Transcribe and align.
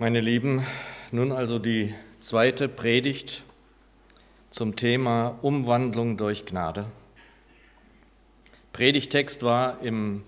Meine 0.00 0.20
Lieben, 0.20 0.66
nun 1.12 1.30
also 1.30 1.58
die 1.58 1.92
zweite 2.20 2.70
Predigt 2.70 3.42
zum 4.48 4.74
Thema 4.74 5.38
Umwandlung 5.42 6.16
durch 6.16 6.46
Gnade. 6.46 6.86
Predigtext 8.72 9.42
war 9.42 9.82
im 9.82 10.22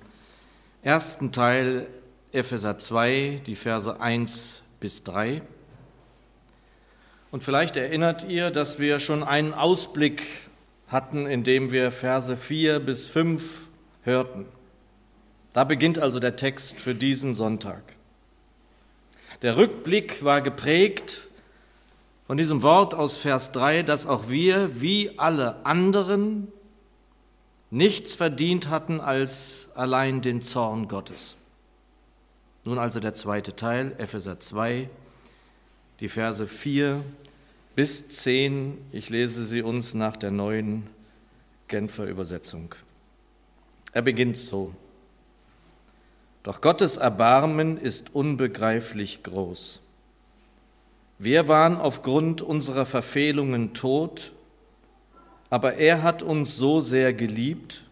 ersten 0.82 1.32
Teil 1.32 1.86
Epheser 2.32 2.76
2, 2.76 3.40
die 3.46 3.56
Verse 3.56 3.98
1 3.98 4.62
bis 4.78 5.04
3. 5.04 5.40
Und 7.30 7.42
vielleicht 7.42 7.78
erinnert 7.78 8.28
ihr, 8.28 8.50
dass 8.50 8.78
wir 8.78 8.98
schon 8.98 9.22
einen 9.22 9.54
Ausblick 9.54 10.22
hatten, 10.88 11.24
indem 11.24 11.72
wir 11.72 11.90
Verse 11.92 12.36
4 12.36 12.78
bis 12.78 13.06
5 13.06 13.68
hörten. 14.02 14.44
Da 15.54 15.64
beginnt 15.64 15.98
also 15.98 16.20
der 16.20 16.36
Text 16.36 16.78
für 16.78 16.94
diesen 16.94 17.34
Sonntag. 17.34 17.94
Der 19.42 19.56
Rückblick 19.56 20.24
war 20.24 20.40
geprägt 20.40 21.28
von 22.28 22.36
diesem 22.36 22.62
Wort 22.62 22.94
aus 22.94 23.16
Vers 23.16 23.50
3, 23.52 23.82
dass 23.82 24.06
auch 24.06 24.28
wir, 24.28 24.80
wie 24.80 25.18
alle 25.18 25.66
anderen, 25.66 26.48
nichts 27.70 28.14
verdient 28.14 28.68
hatten 28.68 29.00
als 29.00 29.70
allein 29.74 30.22
den 30.22 30.42
Zorn 30.42 30.86
Gottes. 30.86 31.36
Nun 32.64 32.78
also 32.78 33.00
der 33.00 33.14
zweite 33.14 33.56
Teil, 33.56 33.92
Epheser 33.98 34.38
2, 34.38 34.88
die 35.98 36.08
Verse 36.08 36.46
4 36.46 37.02
bis 37.74 38.08
10. 38.08 38.78
Ich 38.92 39.10
lese 39.10 39.44
sie 39.44 39.62
uns 39.62 39.94
nach 39.94 40.16
der 40.16 40.30
neuen 40.30 40.86
Genfer 41.66 42.04
Übersetzung. 42.04 42.74
Er 43.92 44.02
beginnt 44.02 44.36
so. 44.36 44.72
Doch 46.42 46.60
Gottes 46.60 46.96
Erbarmen 46.96 47.78
ist 47.78 48.14
unbegreiflich 48.14 49.22
groß. 49.22 49.80
Wir 51.18 51.46
waren 51.46 51.76
aufgrund 51.76 52.42
unserer 52.42 52.84
Verfehlungen 52.84 53.74
tot, 53.74 54.32
aber 55.50 55.74
er 55.74 56.02
hat 56.02 56.22
uns 56.22 56.56
so 56.56 56.80
sehr 56.80 57.12
geliebt, 57.12 57.84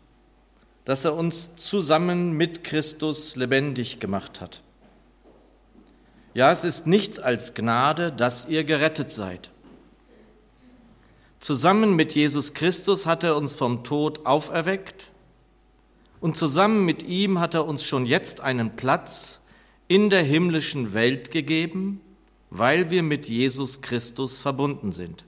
dass 0.84 1.05
er 1.05 1.14
uns 1.14 1.55
zusammen 1.55 2.33
mit 2.33 2.64
Christus 2.64 3.36
lebendig 3.36 4.00
gemacht 4.00 4.41
hat. 4.41 4.62
Ja, 6.34 6.50
es 6.50 6.64
ist 6.64 6.86
nichts 6.86 7.20
als 7.20 7.55
Gnade, 7.55 8.10
dass 8.10 8.48
ihr 8.48 8.64
gerettet 8.64 9.12
seid. 9.12 9.50
Zusammen 11.38 11.94
mit 11.94 12.14
Jesus 12.14 12.55
Christus 12.55 13.06
hat 13.06 13.22
er 13.22 13.36
uns 13.36 13.55
vom 13.55 13.84
Tod 13.84 14.27
auferweckt 14.27 15.10
und 16.20 16.36
zusammen 16.36 16.84
mit 16.84 17.02
ihm 17.02 17.38
hat 17.38 17.54
er 17.54 17.66
uns 17.66 17.82
schon 17.82 18.06
jetzt 18.06 18.40
einen 18.40 18.76
Platz 18.76 19.40
in 19.88 20.10
der 20.10 20.22
himmlischen 20.22 20.92
Welt 20.92 21.30
gegeben, 21.30 22.00
weil 22.50 22.90
wir 22.90 23.02
mit 23.02 23.28
Jesus 23.28 23.80
Christus 23.80 24.38
verbunden 24.38 24.92
sind. 24.92 25.24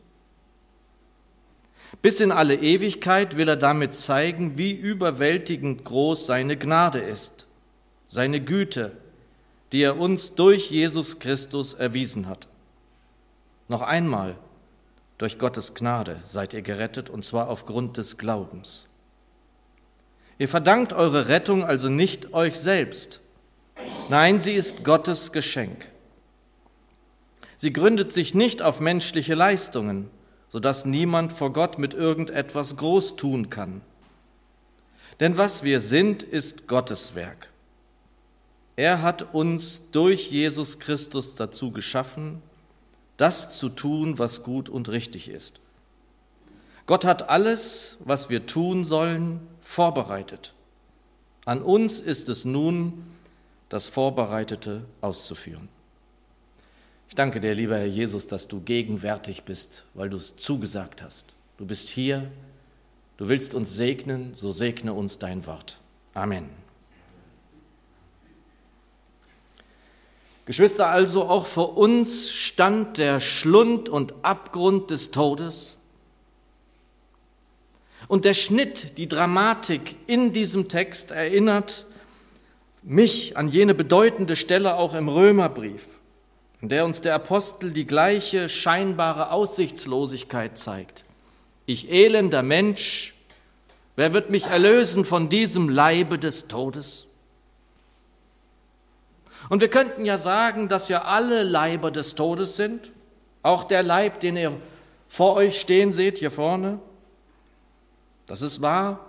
Bis 2.00 2.20
in 2.20 2.32
alle 2.32 2.56
Ewigkeit 2.56 3.36
will 3.36 3.48
er 3.48 3.56
damit 3.56 3.94
zeigen, 3.94 4.56
wie 4.58 4.72
überwältigend 4.72 5.84
groß 5.84 6.26
seine 6.26 6.56
Gnade 6.56 7.00
ist, 7.00 7.46
seine 8.08 8.40
Güte, 8.40 8.92
die 9.72 9.82
er 9.82 9.98
uns 9.98 10.34
durch 10.34 10.70
Jesus 10.70 11.18
Christus 11.18 11.74
erwiesen 11.74 12.28
hat. 12.28 12.48
Noch 13.68 13.82
einmal, 13.82 14.36
durch 15.18 15.38
Gottes 15.38 15.74
Gnade 15.74 16.20
seid 16.24 16.54
ihr 16.54 16.62
gerettet, 16.62 17.08
und 17.08 17.24
zwar 17.24 17.48
aufgrund 17.48 17.96
des 17.96 18.18
Glaubens. 18.18 18.88
Ihr 20.42 20.48
verdankt 20.48 20.92
eure 20.92 21.28
Rettung 21.28 21.62
also 21.62 21.88
nicht 21.88 22.34
euch 22.34 22.56
selbst. 22.56 23.20
Nein, 24.08 24.40
sie 24.40 24.54
ist 24.54 24.82
Gottes 24.82 25.30
Geschenk. 25.30 25.86
Sie 27.56 27.72
gründet 27.72 28.12
sich 28.12 28.34
nicht 28.34 28.60
auf 28.60 28.80
menschliche 28.80 29.36
Leistungen, 29.36 30.10
sodass 30.48 30.84
niemand 30.84 31.32
vor 31.32 31.52
Gott 31.52 31.78
mit 31.78 31.94
irgendetwas 31.94 32.76
groß 32.76 33.14
tun 33.14 33.50
kann. 33.50 33.82
Denn 35.20 35.36
was 35.36 35.62
wir 35.62 35.80
sind, 35.80 36.24
ist 36.24 36.66
Gottes 36.66 37.14
Werk. 37.14 37.50
Er 38.74 39.00
hat 39.00 39.32
uns 39.32 39.92
durch 39.92 40.28
Jesus 40.32 40.80
Christus 40.80 41.36
dazu 41.36 41.70
geschaffen, 41.70 42.42
das 43.16 43.56
zu 43.56 43.68
tun, 43.68 44.18
was 44.18 44.42
gut 44.42 44.68
und 44.68 44.88
richtig 44.88 45.28
ist. 45.28 45.60
Gott 46.86 47.04
hat 47.04 47.30
alles, 47.30 47.96
was 48.00 48.28
wir 48.28 48.44
tun 48.46 48.84
sollen, 48.84 49.46
vorbereitet. 49.72 50.52
An 51.46 51.62
uns 51.62 51.98
ist 51.98 52.28
es 52.28 52.44
nun, 52.44 53.04
das 53.70 53.86
Vorbereitete 53.86 54.84
auszuführen. 55.00 55.68
Ich 57.08 57.14
danke 57.14 57.40
dir, 57.40 57.54
lieber 57.54 57.78
Herr 57.78 57.86
Jesus, 57.86 58.26
dass 58.26 58.48
du 58.48 58.60
gegenwärtig 58.60 59.44
bist, 59.44 59.86
weil 59.94 60.10
du 60.10 60.18
es 60.18 60.36
zugesagt 60.36 61.02
hast. 61.02 61.34
Du 61.56 61.64
bist 61.64 61.88
hier, 61.88 62.30
du 63.16 63.28
willst 63.28 63.54
uns 63.54 63.74
segnen, 63.74 64.34
so 64.34 64.52
segne 64.52 64.92
uns 64.92 65.18
dein 65.18 65.46
Wort. 65.46 65.78
Amen. 66.12 66.50
Geschwister, 70.44 70.88
also 70.88 71.24
auch 71.24 71.46
vor 71.46 71.78
uns 71.78 72.30
stand 72.30 72.98
der 72.98 73.20
Schlund 73.20 73.88
und 73.88 74.22
Abgrund 74.22 74.90
des 74.90 75.12
Todes 75.12 75.78
und 78.08 78.24
der 78.24 78.34
Schnitt, 78.34 78.98
die 78.98 79.08
Dramatik 79.08 79.96
in 80.06 80.32
diesem 80.32 80.68
Text 80.68 81.10
erinnert 81.10 81.86
mich 82.82 83.36
an 83.36 83.48
jene 83.48 83.74
bedeutende 83.74 84.36
Stelle 84.36 84.74
auch 84.74 84.94
im 84.94 85.08
Römerbrief, 85.08 85.86
in 86.60 86.68
der 86.68 86.84
uns 86.84 87.00
der 87.00 87.14
Apostel 87.14 87.70
die 87.70 87.86
gleiche 87.86 88.48
scheinbare 88.48 89.30
Aussichtslosigkeit 89.30 90.58
zeigt. 90.58 91.04
Ich 91.64 91.90
elender 91.90 92.42
Mensch, 92.42 93.14
wer 93.94 94.12
wird 94.12 94.30
mich 94.30 94.46
erlösen 94.46 95.04
von 95.04 95.28
diesem 95.28 95.68
Leibe 95.68 96.18
des 96.18 96.48
Todes? 96.48 97.06
Und 99.48 99.60
wir 99.60 99.68
könnten 99.68 100.04
ja 100.04 100.18
sagen, 100.18 100.68
dass 100.68 100.88
ja 100.88 101.02
alle 101.02 101.42
Leiber 101.42 101.90
des 101.90 102.14
Todes 102.14 102.56
sind, 102.56 102.90
auch 103.42 103.64
der 103.64 103.82
Leib, 103.82 104.20
den 104.20 104.36
ihr 104.36 104.52
vor 105.08 105.34
euch 105.34 105.60
stehen 105.60 105.92
seht, 105.92 106.18
hier 106.18 106.30
vorne. 106.30 106.78
Das 108.26 108.42
ist 108.42 108.62
wahr 108.62 109.00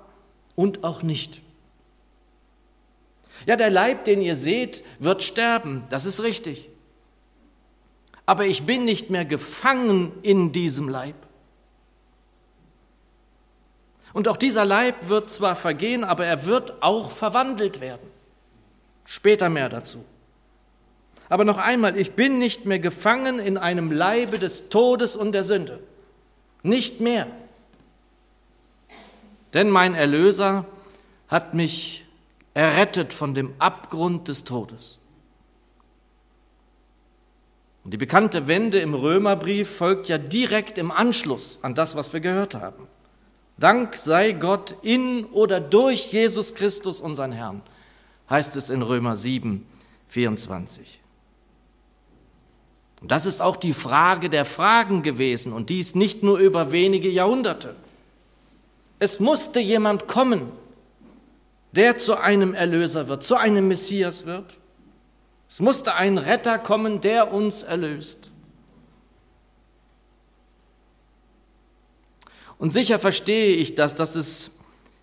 und 0.56 0.84
auch 0.84 1.03
nicht. 1.03 1.41
Ja, 3.46 3.56
der 3.56 3.69
Leib, 3.69 4.06
den 4.06 4.22
ihr 4.22 4.35
seht, 4.35 4.84
wird 5.00 5.24
sterben, 5.24 5.84
das 5.90 6.06
ist 6.06 6.22
richtig. 6.24 6.69
Aber 8.25 8.46
ich 8.46 8.66
bin 8.66 8.85
nicht 8.85 9.09
mehr 9.09 9.25
gefangen 9.25 10.13
in 10.22 10.52
diesem 10.52 10.88
Leib. 10.88 11.16
Und 14.13 14.28
auch 14.28 14.38
dieser 14.38 14.63
Leib 14.63 15.09
wird 15.09 15.29
zwar 15.29 15.56
vergehen, 15.56 16.03
aber 16.03 16.25
er 16.25 16.46
wird 16.46 16.81
auch 16.81 17.12
verwandelt 17.12 17.81
werden. 17.81 18.07
Später 19.06 19.50
mehr 19.50 19.69
dazu. 19.69 20.06
Aber 21.29 21.46
noch 21.46 21.57
einmal, 21.57 21.97
ich 21.97 22.13
bin 22.13 22.38
nicht 22.38 22.66
mehr 22.66 22.79
gefangen 22.79 23.40
in 23.40 23.57
einem 23.57 23.91
Leibe 23.91 24.38
des 24.38 24.69
Todes 24.69 25.16
und 25.16 25.31
der 25.31 25.44
Sünde. 25.44 25.79
Nicht 26.62 27.02
mehr. 27.02 27.28
Denn 29.53 29.69
mein 29.69 29.94
Erlöser 29.94 30.66
hat 31.28 31.53
mich 31.53 32.06
errettet 32.53 33.14
von 33.14 33.34
dem 33.34 33.53
Abgrund 33.59 34.28
des 34.28 34.44
Todes. 34.44 35.00
Und 37.84 37.94
die 37.94 37.97
bekannte 37.97 38.47
Wende 38.47 38.80
im 38.80 38.94
Römerbrief 38.94 39.69
folgt 39.69 40.08
ja 40.08 40.18
direkt 40.18 40.78
im 40.78 40.91
Anschluss 40.91 41.59
an 41.62 41.75
das, 41.75 41.96
was 41.96 42.14
wir 42.14 42.22
gehört 42.22 42.56
haben. 42.56 42.88
Dank 43.58 43.97
sei 43.97 44.31
Gott 44.31 44.75
in 44.81 45.25
oder 45.25 45.59
durch 45.59 46.12
Jesus 46.12 46.56
Christus, 46.56 47.02
unseren 47.02 47.31
Herrn, 47.31 47.62
heißt 48.30 48.56
es 48.56 48.70
in 48.70 48.81
Römer 48.81 49.16
7, 49.16 49.66
24. 50.08 51.02
Und 53.02 53.11
das 53.11 53.26
ist 53.26 53.41
auch 53.41 53.58
die 53.58 53.73
Frage 53.73 54.29
der 54.29 54.46
Fragen 54.46 55.03
gewesen 55.03 55.52
und 55.52 55.70
dies 55.70 55.94
nicht 55.94 56.23
nur 56.23 56.40
über 56.40 56.72
wenige 56.72 57.09
Jahrhunderte. 57.09 57.76
Es 58.99 59.19
musste 59.19 59.59
jemand 59.59 60.07
kommen, 60.07 60.51
der 61.73 61.97
zu 61.97 62.16
einem 62.16 62.53
Erlöser 62.53 63.07
wird, 63.07 63.23
zu 63.23 63.35
einem 63.35 63.67
Messias 63.67 64.25
wird. 64.25 64.57
Es 65.49 65.59
musste 65.59 65.95
ein 65.95 66.17
Retter 66.17 66.59
kommen, 66.59 67.01
der 67.01 67.34
uns 67.34 67.63
erlöst. 67.63 68.31
Und 72.57 72.73
sicher 72.73 72.97
verstehe 72.97 73.55
ich 73.55 73.75
das, 73.75 73.95
dass 73.95 74.16
es 74.16 74.51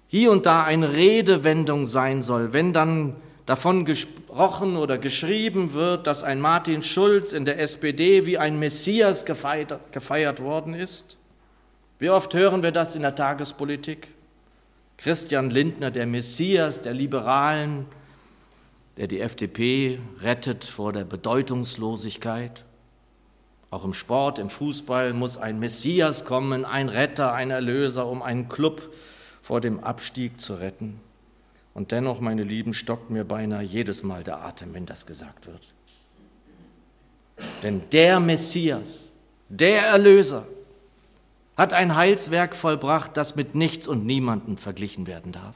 hier 0.08 0.32
und 0.32 0.46
da 0.46 0.64
eine 0.64 0.92
Redewendung 0.92 1.86
sein 1.86 2.22
soll, 2.22 2.52
wenn 2.52 2.72
dann 2.72 3.16
davon 3.46 3.84
gesprochen 3.84 4.76
oder 4.76 4.96
geschrieben 4.96 5.72
wird, 5.72 6.06
dass 6.06 6.22
ein 6.22 6.40
Martin 6.40 6.82
Schulz 6.82 7.32
in 7.32 7.44
der 7.44 7.60
SPD 7.60 8.26
wie 8.26 8.38
ein 8.38 8.58
Messias 8.58 9.24
gefeiert, 9.24 9.92
gefeiert 9.92 10.40
worden 10.40 10.74
ist. 10.74 11.16
Wie 12.00 12.08
oft 12.08 12.32
hören 12.32 12.62
wir 12.62 12.72
das 12.72 12.96
in 12.96 13.02
der 13.02 13.14
Tagespolitik? 13.14 14.08
Christian 14.96 15.50
Lindner, 15.50 15.90
der 15.90 16.06
Messias 16.06 16.80
der 16.80 16.94
Liberalen, 16.94 17.84
der 18.96 19.06
die 19.06 19.20
FDP 19.20 20.00
rettet 20.22 20.64
vor 20.64 20.94
der 20.94 21.04
Bedeutungslosigkeit. 21.04 22.64
Auch 23.70 23.84
im 23.84 23.92
Sport, 23.92 24.38
im 24.38 24.48
Fußball 24.48 25.12
muss 25.12 25.36
ein 25.36 25.58
Messias 25.58 26.24
kommen, 26.24 26.64
ein 26.64 26.88
Retter, 26.88 27.34
ein 27.34 27.50
Erlöser, 27.50 28.06
um 28.06 28.22
einen 28.22 28.48
Club 28.48 28.94
vor 29.42 29.60
dem 29.60 29.84
Abstieg 29.84 30.40
zu 30.40 30.54
retten. 30.54 31.00
Und 31.74 31.92
dennoch, 31.92 32.18
meine 32.18 32.44
Lieben, 32.44 32.72
stockt 32.72 33.10
mir 33.10 33.24
beinahe 33.24 33.62
jedes 33.62 34.02
Mal 34.02 34.24
der 34.24 34.38
Atem, 34.42 34.72
wenn 34.72 34.86
das 34.86 35.04
gesagt 35.04 35.48
wird. 35.48 35.74
Denn 37.62 37.82
der 37.92 38.20
Messias, 38.20 39.10
der 39.50 39.82
Erlöser, 39.82 40.46
hat 41.60 41.74
ein 41.74 41.94
Heilswerk 41.94 42.56
vollbracht, 42.56 43.18
das 43.18 43.36
mit 43.36 43.54
nichts 43.54 43.86
und 43.86 44.06
niemandem 44.06 44.56
verglichen 44.56 45.06
werden 45.06 45.30
darf. 45.30 45.54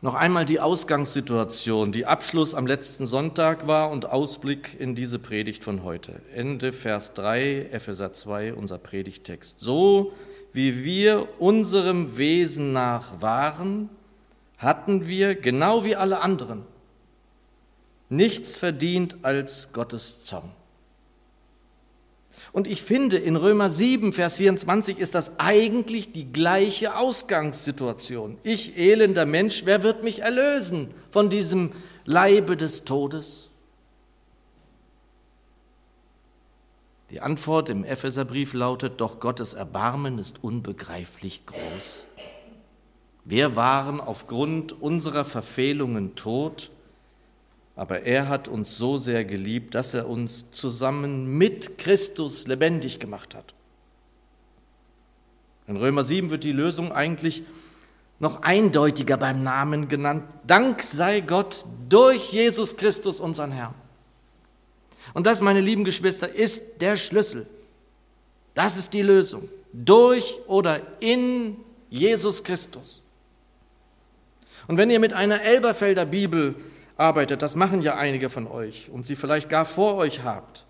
Noch 0.00 0.14
einmal 0.14 0.44
die 0.44 0.58
Ausgangssituation, 0.58 1.92
die 1.92 2.06
Abschluss 2.06 2.56
am 2.56 2.66
letzten 2.66 3.06
Sonntag 3.06 3.68
war 3.68 3.90
und 3.90 4.04
Ausblick 4.06 4.80
in 4.80 4.96
diese 4.96 5.20
Predigt 5.20 5.62
von 5.62 5.84
heute. 5.84 6.20
Ende 6.34 6.72
Vers 6.72 7.14
3, 7.14 7.68
Epheser 7.70 8.12
2, 8.12 8.54
unser 8.54 8.78
Predigtext. 8.78 9.60
So 9.60 10.12
wie 10.52 10.82
wir 10.82 11.28
unserem 11.38 12.16
Wesen 12.16 12.72
nach 12.72 13.20
waren, 13.20 13.90
hatten 14.58 15.06
wir, 15.06 15.36
genau 15.36 15.84
wie 15.84 15.94
alle 15.94 16.20
anderen, 16.20 16.64
nichts 18.08 18.58
verdient 18.58 19.18
als 19.22 19.72
Gottes 19.72 20.24
Zorn. 20.24 20.50
Und 22.52 22.66
ich 22.66 22.82
finde, 22.82 23.16
in 23.16 23.36
Römer 23.36 23.68
7, 23.68 24.12
Vers 24.12 24.38
24 24.38 24.98
ist 24.98 25.14
das 25.14 25.38
eigentlich 25.38 26.12
die 26.12 26.32
gleiche 26.32 26.96
Ausgangssituation. 26.96 28.38
Ich, 28.42 28.76
elender 28.76 29.26
Mensch, 29.26 29.62
wer 29.66 29.82
wird 29.82 30.02
mich 30.02 30.22
erlösen 30.22 30.88
von 31.10 31.28
diesem 31.28 31.72
Leibe 32.04 32.56
des 32.56 32.84
Todes? 32.84 33.50
Die 37.10 37.20
Antwort 37.20 37.68
im 37.68 37.84
Epheserbrief 37.84 38.54
lautet, 38.54 39.00
doch 39.00 39.18
Gottes 39.18 39.54
Erbarmen 39.54 40.18
ist 40.18 40.44
unbegreiflich 40.44 41.44
groß. 41.44 42.04
Wir 43.24 43.56
waren 43.56 44.00
aufgrund 44.00 44.80
unserer 44.80 45.24
Verfehlungen 45.24 46.14
tot, 46.14 46.70
aber 47.80 48.02
er 48.02 48.28
hat 48.28 48.46
uns 48.46 48.76
so 48.76 48.98
sehr 48.98 49.24
geliebt, 49.24 49.74
dass 49.74 49.94
er 49.94 50.06
uns 50.06 50.50
zusammen 50.50 51.38
mit 51.38 51.78
Christus 51.78 52.46
lebendig 52.46 52.98
gemacht 52.98 53.34
hat. 53.34 53.54
In 55.66 55.78
Römer 55.78 56.04
7 56.04 56.30
wird 56.30 56.44
die 56.44 56.52
Lösung 56.52 56.92
eigentlich 56.92 57.42
noch 58.18 58.42
eindeutiger 58.42 59.16
beim 59.16 59.42
Namen 59.42 59.88
genannt. 59.88 60.24
Dank 60.46 60.82
sei 60.82 61.20
Gott 61.20 61.64
durch 61.88 62.34
Jesus 62.34 62.76
Christus, 62.76 63.18
unseren 63.18 63.50
Herrn. 63.50 63.74
Und 65.14 65.26
das, 65.26 65.40
meine 65.40 65.62
lieben 65.62 65.84
Geschwister, 65.84 66.28
ist 66.28 66.82
der 66.82 66.96
Schlüssel. 66.96 67.46
Das 68.52 68.76
ist 68.76 68.92
die 68.92 69.00
Lösung. 69.00 69.48
Durch 69.72 70.38
oder 70.48 70.82
in 71.00 71.56
Jesus 71.88 72.44
Christus. 72.44 73.00
Und 74.68 74.76
wenn 74.76 74.90
ihr 74.90 75.00
mit 75.00 75.14
einer 75.14 75.40
Elberfelder 75.40 76.04
Bibel 76.04 76.56
arbeitet, 77.00 77.42
das 77.42 77.56
machen 77.56 77.82
ja 77.82 77.96
einige 77.96 78.28
von 78.28 78.46
euch 78.46 78.90
und 78.90 79.06
sie 79.06 79.16
vielleicht 79.16 79.48
gar 79.48 79.64
vor 79.64 79.96
euch 79.96 80.22
habt, 80.22 80.66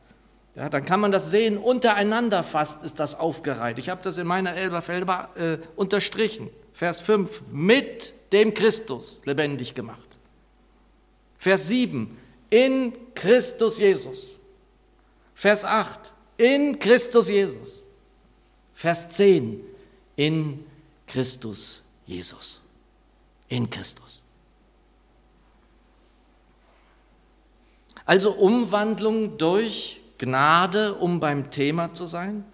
ja, 0.57 0.69
dann 0.69 0.85
kann 0.85 1.01
man 1.01 1.13
das 1.13 1.31
sehen, 1.31 1.59
untereinander 1.59 2.43
fast 2.43 2.83
ist 2.83 2.99
das 2.99 3.15
aufgereiht. 3.15 3.79
Ich 3.79 3.89
habe 3.89 4.03
das 4.03 4.19
in 4.19 4.27
meiner 4.27 4.55
Elberfelder 4.55 5.29
äh, 5.37 5.59
unterstrichen. 5.77 6.51
Vers 6.73 7.01
5, 7.01 7.43
mit 7.53 8.15
dem 8.33 8.55
Christus 8.55 9.21
lebendig 9.25 9.75
gemacht. 9.75 10.07
Vers 11.39 11.69
7, 11.69 12.17
in 12.51 12.93
Christus 13.15 13.79
Jesus. 13.79 14.39
Vers 15.35 15.65
8, 15.65 16.13
in 16.37 16.79
Christus 16.79 17.29
Jesus. 17.29 17.85
Vers 18.75 19.09
10, 19.11 19.61
in 20.17 20.65
Christus 21.07 21.83
Jesus. 22.07 22.61
In 23.49 23.71
Christus. 23.71 24.20
Also 28.11 28.33
Umwandlung 28.33 29.39
durch 29.39 30.01
Gnade, 30.19 30.95
um 30.95 31.21
beim 31.21 31.53
Thema 31.53 31.93
zu 31.95 32.07
sein. 32.07 32.45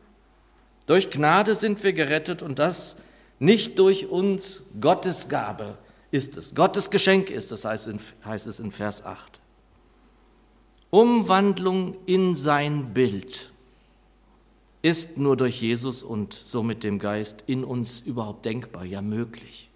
Durch 0.85 1.11
Gnade 1.11 1.55
sind 1.55 1.83
wir 1.83 1.95
gerettet 1.95 2.43
und 2.43 2.59
das 2.59 2.97
nicht 3.39 3.79
durch 3.79 4.09
uns. 4.09 4.65
Gottes 4.79 5.31
Gabe 5.31 5.79
ist 6.11 6.37
es. 6.37 6.55
Gottes 6.55 6.91
Geschenk 6.91 7.31
ist 7.31 7.53
es, 7.53 7.65
heißt, 7.65 7.89
es 8.47 8.61
in 8.61 8.71
Vers 8.71 9.03
8. 9.03 9.41
Umwandlung 10.91 11.97
in 12.05 12.35
sein 12.35 12.93
Bild 12.93 13.51
ist 14.83 15.17
nur 15.17 15.39
durch 15.39 15.63
Jesus 15.63 16.03
und 16.03 16.35
somit 16.35 16.85
dem 16.85 16.99
Geist 16.99 17.45
in 17.47 17.65
uns 17.65 18.01
überhaupt 18.01 18.45
denkbar, 18.45 18.85
ja 18.85 19.01
möglich. 19.01 19.71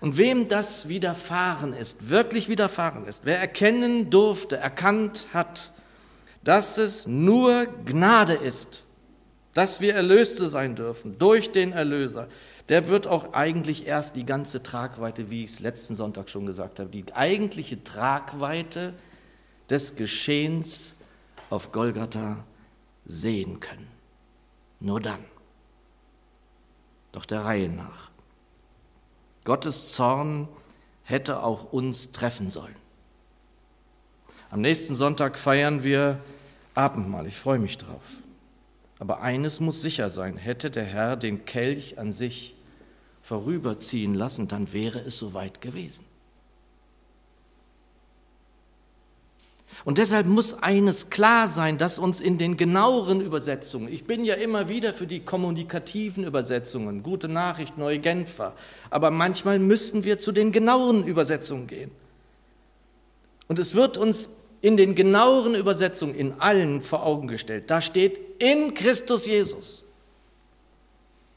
Und 0.00 0.16
wem 0.16 0.48
das 0.48 0.88
widerfahren 0.88 1.72
ist, 1.72 2.08
wirklich 2.08 2.48
widerfahren 2.48 3.06
ist, 3.06 3.24
wer 3.24 3.38
erkennen 3.38 4.10
durfte, 4.10 4.56
erkannt 4.56 5.26
hat, 5.32 5.72
dass 6.44 6.78
es 6.78 7.06
nur 7.06 7.66
Gnade 7.84 8.34
ist, 8.34 8.84
dass 9.54 9.80
wir 9.80 9.94
Erlöste 9.94 10.46
sein 10.46 10.74
dürfen 10.74 11.18
durch 11.18 11.52
den 11.52 11.72
Erlöser, 11.72 12.28
der 12.68 12.88
wird 12.88 13.06
auch 13.06 13.32
eigentlich 13.32 13.86
erst 13.86 14.16
die 14.16 14.24
ganze 14.24 14.62
Tragweite, 14.62 15.30
wie 15.30 15.44
ich 15.44 15.50
es 15.50 15.60
letzten 15.60 15.94
Sonntag 15.94 16.30
schon 16.30 16.46
gesagt 16.46 16.78
habe, 16.78 16.88
die 16.88 17.12
eigentliche 17.12 17.82
Tragweite 17.82 18.94
des 19.68 19.96
Geschehens 19.96 20.96
auf 21.50 21.72
Golgatha 21.72 22.44
sehen 23.04 23.60
können. 23.60 23.88
Nur 24.80 25.00
dann. 25.00 25.24
Doch 27.10 27.26
der 27.26 27.44
Reihe 27.44 27.68
nach. 27.68 28.11
Gottes 29.44 29.92
Zorn 29.92 30.48
hätte 31.02 31.42
auch 31.42 31.72
uns 31.72 32.12
treffen 32.12 32.50
sollen. 32.50 32.76
Am 34.50 34.60
nächsten 34.60 34.94
Sonntag 34.94 35.38
feiern 35.38 35.82
wir 35.82 36.20
Abendmahl. 36.74 37.26
Ich 37.26 37.36
freue 37.36 37.58
mich 37.58 37.78
drauf. 37.78 38.18
Aber 38.98 39.20
eines 39.20 39.60
muss 39.60 39.82
sicher 39.82 40.10
sein, 40.10 40.36
hätte 40.36 40.70
der 40.70 40.84
Herr 40.84 41.16
den 41.16 41.44
Kelch 41.44 41.98
an 41.98 42.12
sich 42.12 42.54
vorüberziehen 43.22 44.14
lassen, 44.14 44.48
dann 44.48 44.72
wäre 44.72 45.00
es 45.00 45.18
soweit 45.18 45.60
gewesen. 45.60 46.04
Und 49.84 49.98
deshalb 49.98 50.26
muss 50.26 50.62
eines 50.62 51.10
klar 51.10 51.48
sein, 51.48 51.78
dass 51.78 51.98
uns 51.98 52.20
in 52.20 52.38
den 52.38 52.56
genaueren 52.56 53.20
Übersetzungen, 53.20 53.92
ich 53.92 54.04
bin 54.04 54.24
ja 54.24 54.34
immer 54.34 54.68
wieder 54.68 54.94
für 54.94 55.06
die 55.06 55.20
kommunikativen 55.20 56.24
Übersetzungen, 56.24 57.02
gute 57.02 57.28
Nachricht, 57.28 57.78
neue 57.78 57.98
Genfer, 57.98 58.54
aber 58.90 59.10
manchmal 59.10 59.58
müssen 59.58 60.04
wir 60.04 60.18
zu 60.18 60.30
den 60.32 60.52
genaueren 60.52 61.04
Übersetzungen 61.04 61.66
gehen. 61.66 61.90
Und 63.48 63.58
es 63.58 63.74
wird 63.74 63.98
uns 63.98 64.30
in 64.60 64.76
den 64.76 64.94
genaueren 64.94 65.54
Übersetzungen 65.54 66.14
in 66.14 66.40
allen 66.40 66.82
vor 66.82 67.04
Augen 67.04 67.26
gestellt. 67.26 67.64
Da 67.68 67.80
steht 67.80 68.18
in 68.38 68.74
Christus 68.74 69.26
Jesus. 69.26 69.82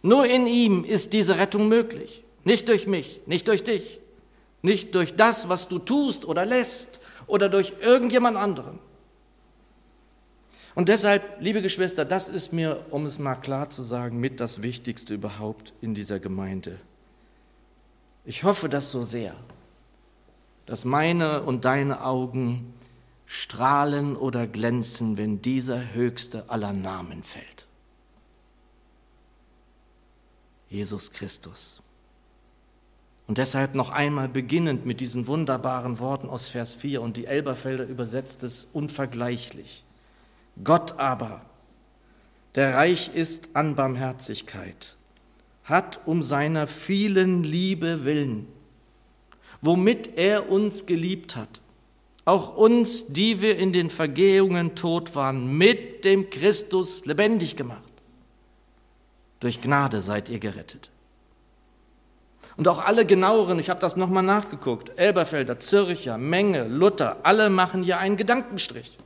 Nur 0.03 0.25
in 0.25 0.45
ihm 0.45 0.83
ist 0.83 1.13
diese 1.13 1.39
Rettung 1.39 1.67
möglich. 1.67 2.23
Nicht 2.43 2.69
durch 2.69 2.85
mich, 2.85 3.21
nicht 3.25 3.47
durch 3.47 3.63
dich, 3.63 3.99
nicht 4.61 4.93
durch 4.93 5.15
das, 5.15 5.49
was 5.49 5.67
du 5.67 5.79
tust 5.79 6.25
oder 6.25 6.45
lässt, 6.45 6.99
oder 7.27 7.49
durch 7.49 7.73
irgendjemand 7.81 8.37
anderen. 8.37 8.79
Und 10.75 10.89
deshalb, 10.89 11.23
liebe 11.39 11.61
Geschwister, 11.61 12.03
das 12.03 12.27
ist 12.27 12.51
mir, 12.51 12.85
um 12.91 13.05
es 13.05 13.17
mal 13.17 13.35
klar 13.35 13.69
zu 13.69 13.81
sagen, 13.81 14.19
mit 14.19 14.41
das 14.41 14.61
Wichtigste 14.61 15.13
überhaupt 15.13 15.73
in 15.81 15.95
dieser 15.95 16.19
Gemeinde. 16.19 16.77
Ich 18.25 18.43
hoffe 18.43 18.67
das 18.67 18.91
so 18.91 19.01
sehr, 19.01 19.35
dass 20.65 20.83
meine 20.83 21.43
und 21.43 21.63
deine 21.63 22.03
Augen 22.03 22.73
strahlen 23.25 24.17
oder 24.17 24.47
glänzen, 24.47 25.17
wenn 25.17 25.41
dieser 25.41 25.93
höchste 25.93 26.49
aller 26.49 26.73
Namen 26.73 27.23
fällt. 27.23 27.65
Jesus 30.69 31.11
Christus. 31.11 31.81
Und 33.27 33.39
deshalb 33.39 33.73
noch 33.73 33.89
einmal 33.89 34.29
beginnend 34.29 34.85
mit 34.85 34.99
diesen 34.99 35.27
wunderbaren 35.27 35.99
Worten 35.99 36.29
aus 36.29 36.47
Vers 36.47 36.75
4 36.75 37.01
und 37.01 37.17
die 37.17 37.25
Elberfelder 37.25 37.85
übersetzt 37.85 38.43
es 38.43 38.67
unvergleichlich. 38.71 39.83
Gott 40.63 40.99
aber, 40.99 41.41
der 42.53 42.75
reich 42.75 43.11
ist 43.13 43.49
an 43.53 43.75
Barmherzigkeit, 43.75 44.95
hat 45.63 46.01
um 46.05 46.21
seiner 46.21 46.67
vielen 46.67 47.43
Liebe 47.43 48.05
willen, 48.05 48.47
womit 49.61 50.17
er 50.17 50.49
uns 50.49 50.85
geliebt 50.85 51.35
hat, 51.35 51.61
auch 52.25 52.55
uns, 52.55 53.07
die 53.07 53.41
wir 53.41 53.57
in 53.57 53.73
den 53.73 53.89
Vergehungen 53.89 54.75
tot 54.75 55.15
waren, 55.15 55.57
mit 55.57 56.05
dem 56.05 56.29
Christus 56.29 57.05
lebendig 57.05 57.55
gemacht. 57.55 57.81
Durch 59.39 59.61
Gnade 59.61 60.01
seid 60.01 60.29
ihr 60.29 60.39
gerettet. 60.39 60.91
Und 62.57 62.67
auch 62.67 62.79
alle 62.79 63.05
genaueren, 63.05 63.59
ich 63.59 63.69
habe 63.69 63.79
das 63.79 63.97
nochmal 63.97 64.23
nachgeguckt, 64.23 64.97
Elberfelder, 64.97 65.59
Zürcher, 65.59 66.17
Menge, 66.17 66.65
Luther, 66.65 67.17
alle 67.23 67.49
machen 67.49 67.83
hier 67.83 67.97
einen 67.97 68.15
Gedankenstrich. 68.15 68.97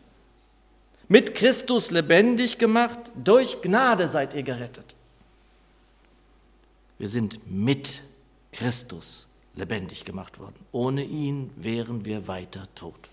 Mit 1.07 1.33
Christus 1.33 1.89
lebendig 1.89 2.59
gemacht, 2.59 2.99
durch 3.15 3.61
Gnade 3.63 4.07
seid 4.07 4.35
ihr 4.35 4.43
gerettet. 4.43 4.95
Wir 6.99 7.09
sind 7.09 7.39
mit 7.49 8.03
Christus 8.51 9.25
lebendig 9.55 10.05
gemacht 10.05 10.39
worden. 10.39 10.55
Ohne 10.71 11.03
ihn 11.03 11.49
wären 11.55 12.05
wir 12.05 12.27
weiter 12.27 12.67
tot. 12.75 13.09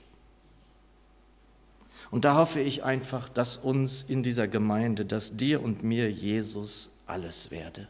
Und 2.11 2.25
da 2.25 2.37
hoffe 2.37 2.61
ich 2.61 2.85
einfach, 2.85 3.29
dass 3.29 3.57
uns 3.57 4.03
in 4.03 4.23
dieser 4.23 4.47
Gemeinde, 4.47 5.05
dass 5.07 5.37
dir 5.37 5.63
und 5.63 5.83
mir 5.83 6.11
Jesus 6.11 6.91
alles 7.07 7.51
werde, 7.51 7.89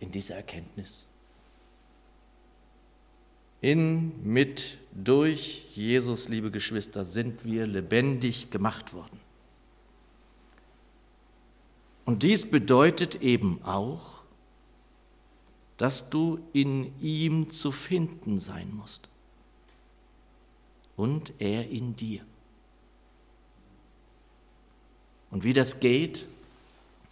in 0.00 0.10
dieser 0.10 0.36
Erkenntnis. 0.36 1.06
In, 3.66 4.12
mit, 4.22 4.78
durch 4.92 5.74
Jesus, 5.74 6.28
liebe 6.28 6.52
Geschwister, 6.52 7.02
sind 7.02 7.44
wir 7.44 7.66
lebendig 7.66 8.52
gemacht 8.52 8.92
worden. 8.92 9.18
Und 12.04 12.22
dies 12.22 12.48
bedeutet 12.48 13.22
eben 13.22 13.60
auch, 13.64 14.22
dass 15.78 16.10
du 16.10 16.38
in 16.52 16.96
ihm 17.00 17.50
zu 17.50 17.72
finden 17.72 18.38
sein 18.38 18.72
musst 18.72 19.08
und 20.94 21.32
er 21.40 21.68
in 21.68 21.96
dir. 21.96 22.20
Und 25.32 25.42
wie 25.42 25.54
das 25.54 25.80
geht, 25.80 26.28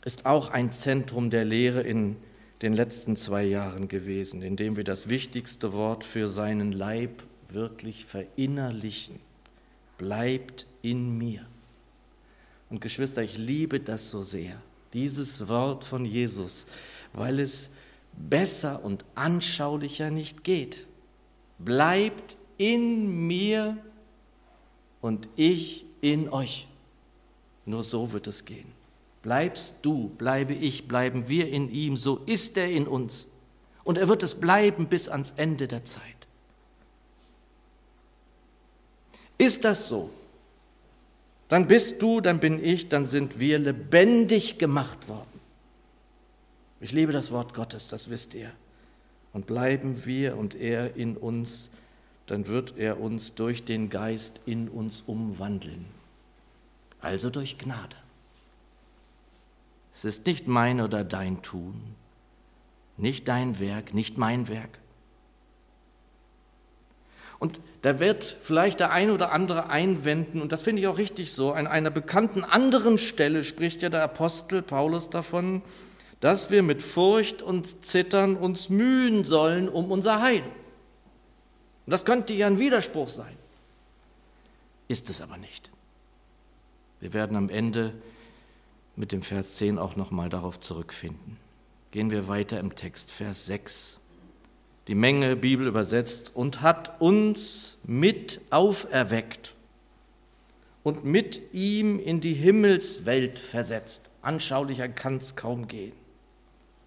ist 0.05 0.25
auch 0.25 0.51
ein 0.51 0.73
Zentrum 0.73 1.31
der 1.31 1.45
Lehre 1.45 1.81
in 1.81 2.15
den 2.65 2.73
letzten 2.73 3.15
zwei 3.15 3.45
Jahren 3.45 3.89
gewesen, 3.89 4.41
indem 4.41 4.77
wir 4.77 4.85
das 4.85 5.11
wichtigste 5.11 5.75
Wort 5.75 6.03
für 6.03 6.29
seinen 6.29 6.73
Leib 6.73 7.23
wirklich 7.51 8.07
verinnerlichen. 8.07 9.21
Bleibt 9.99 10.67
in 10.81 11.19
mir. 11.19 11.45
Und 12.71 12.81
Geschwister, 12.81 13.23
ich 13.23 13.37
liebe 13.37 13.81
das 13.81 14.09
so 14.11 14.23
sehr, 14.23 14.57
dieses 14.95 15.47
Wort 15.47 15.85
von 15.85 16.07
Jesus, 16.07 16.67
weil 17.13 17.39
es 17.39 17.69
besser 18.15 18.83
und 18.83 19.05
anschaulicher 19.15 20.11
nicht 20.11 20.43
geht. 20.43 20.87
Bleibt 21.59 22.39
in 22.57 23.27
mir 23.27 23.77
und 25.03 25.29
ich 25.37 25.85
in 26.01 26.31
euch. 26.31 26.67
Nur 27.67 27.83
so 27.83 28.13
wird 28.13 28.27
es 28.27 28.47
gehen. 28.47 28.73
Bleibst 29.25 29.79
du, 29.83 30.11
bleibe 30.11 30.55
ich, 30.55 30.87
bleiben 30.87 31.29
wir 31.29 31.49
in 31.49 31.69
ihm, 31.69 31.97
so 31.97 32.19
ist 32.27 32.57
er 32.57 32.71
in 32.71 32.87
uns. 32.87 33.27
Und 33.83 33.99
er 33.99 34.09
wird 34.09 34.23
es 34.23 34.37
bleiben 34.37 34.87
bis 34.87 35.09
ans 35.09 35.33
Ende 35.37 35.67
der 35.67 35.85
Zeit. 35.85 36.03
Ist 39.37 39.65
das 39.65 39.89
so? 39.89 40.11
Dann 41.49 41.67
bist 41.67 42.01
du, 42.01 42.21
dann 42.21 42.39
bin 42.39 42.65
ich, 42.65 42.89
dann 42.89 43.05
sind 43.05 43.41
wir 43.41 43.59
lebendig 43.59 44.59
gemacht 44.59 45.09
worden. 45.09 45.41
Ich 46.81 46.93
liebe 46.93 47.11
das 47.11 47.33
Wort 47.33 47.53
Gottes, 47.53 47.89
das 47.89 48.09
wisst 48.11 48.35
ihr. 48.35 48.53
Und 49.33 49.47
bleiben 49.47 50.05
wir 50.05 50.37
und 50.37 50.55
er 50.55 50.95
in 50.95 51.17
uns, 51.17 51.71
dann 52.27 52.47
wird 52.47 52.75
er 52.79 53.01
uns 53.01 53.35
durch 53.35 53.65
den 53.65 53.91
Geist 53.91 54.41
in 54.47 54.69
uns 54.69 55.03
umwandeln 55.07 55.87
also 57.05 57.31
durch 57.31 57.59
Gnade. 57.59 57.97
Es 59.95 60.05
ist 60.05 60.27
nicht 60.27 60.49
mein 60.49 60.81
oder 60.81 61.05
dein 61.05 61.41
Tun, 61.41 61.81
nicht 62.97 63.29
dein 63.29 63.61
Werk, 63.61 63.95
nicht 63.95 64.19
mein 64.19 64.49
Werk. 64.49 64.81
Und 67.39 67.61
da 67.83 68.01
wird 68.01 68.25
vielleicht 68.25 68.81
der 68.81 68.91
ein 68.91 69.11
oder 69.11 69.31
andere 69.31 69.69
einwenden, 69.69 70.43
und 70.43 70.51
das 70.51 70.63
finde 70.63 70.83
ich 70.83 70.89
auch 70.89 70.99
richtig 70.99 71.33
so, 71.33 71.53
an 71.53 71.69
einer 71.69 71.91
bekannten 71.91 72.43
anderen 72.43 72.99
Stelle 72.99 73.45
spricht 73.45 73.83
ja 73.83 73.89
der 73.89 74.03
Apostel 74.03 74.63
Paulus 74.63 75.11
davon, 75.11 75.63
dass 76.21 76.51
wir 76.51 76.63
mit 76.63 76.83
Furcht 76.83 77.43
und 77.43 77.85
Zittern 77.85 78.37
uns 78.37 78.71
mühen 78.71 79.25
sollen 79.25 79.69
um 79.69 79.93
unser 79.93 80.21
Heil. 80.21 80.43
Und 81.87 81.93
das 81.93 82.05
könnte 82.05 82.35
ja 82.35 82.47
ein 82.47 82.59
Widerspruch 82.59 83.11
sein. 83.11 83.37
Ist 84.89 85.09
es 85.11 85.21
aber 85.21 85.37
nicht. 85.37 85.71
Wir 87.01 87.13
werden 87.13 87.37
am 87.37 87.49
Ende 87.49 87.93
mit 88.97 89.13
dem 89.13 89.23
Vers 89.23 89.57
10 89.57 89.79
auch 89.79 89.97
nochmal 89.97 90.29
darauf 90.29 90.61
zurückfinden. 90.61 91.37
Gehen 91.91 92.11
wir 92.11 92.29
weiter 92.29 92.61
im 92.61 92.75
Text, 92.75 93.11
Vers 93.11 93.47
6. 93.47 94.01
Die 94.89 94.95
Menge, 94.95 95.37
Bibel 95.37 95.67
übersetzt, 95.67 96.33
und 96.35 96.61
hat 96.61 97.01
uns 97.01 97.79
mit 97.85 98.41
auferweckt 98.51 99.55
und 100.83 101.05
mit 101.05 101.41
ihm 101.53 101.99
in 101.99 102.21
die 102.21 102.35
Himmelswelt 102.35 103.39
versetzt. 103.39 104.11
Anschaulicher 104.23 104.89
kann 104.89 105.17
es 105.17 105.37
kaum 105.37 105.67
gehen. 105.67 105.93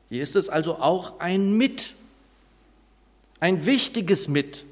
Hier 0.10 0.24
ist 0.24 0.36
es 0.36 0.50
also 0.50 0.76
auch 0.76 1.20
ein 1.20 1.58
Mit, 1.58 1.94
ein 3.40 3.66
wichtiges 3.66 4.28
Mit, 4.28 4.66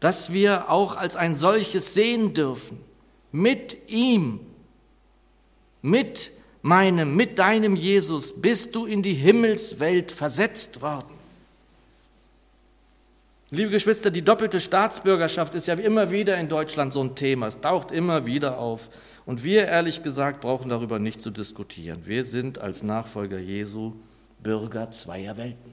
das 0.00 0.32
wir 0.32 0.70
auch 0.70 0.96
als 0.96 1.16
ein 1.16 1.34
solches 1.34 1.94
sehen 1.94 2.32
dürfen. 2.32 2.80
Mit 3.32 3.76
ihm 3.88 4.40
mit 5.82 6.32
meinem, 6.62 7.14
mit 7.14 7.38
deinem 7.38 7.76
Jesus 7.76 8.40
bist 8.40 8.74
du 8.74 8.86
in 8.86 9.02
die 9.02 9.14
Himmelswelt 9.14 10.12
versetzt 10.12 10.82
worden. 10.82 11.18
Liebe 13.50 13.70
Geschwister, 13.70 14.10
die 14.10 14.22
doppelte 14.22 14.60
Staatsbürgerschaft 14.60 15.54
ist 15.54 15.68
ja 15.68 15.74
immer 15.74 16.10
wieder 16.10 16.36
in 16.36 16.48
Deutschland 16.48 16.92
so 16.92 17.02
ein 17.02 17.14
Thema. 17.14 17.46
Es 17.46 17.60
taucht 17.60 17.92
immer 17.92 18.26
wieder 18.26 18.58
auf. 18.58 18.90
Und 19.24 19.42
wir, 19.42 19.66
ehrlich 19.66 20.02
gesagt, 20.02 20.42
brauchen 20.42 20.68
darüber 20.68 20.98
nicht 20.98 21.22
zu 21.22 21.30
diskutieren. 21.30 22.02
Wir 22.04 22.24
sind 22.24 22.58
als 22.58 22.82
Nachfolger 22.82 23.38
Jesu 23.38 23.94
Bürger 24.42 24.90
zweier 24.90 25.36
Welten. 25.38 25.72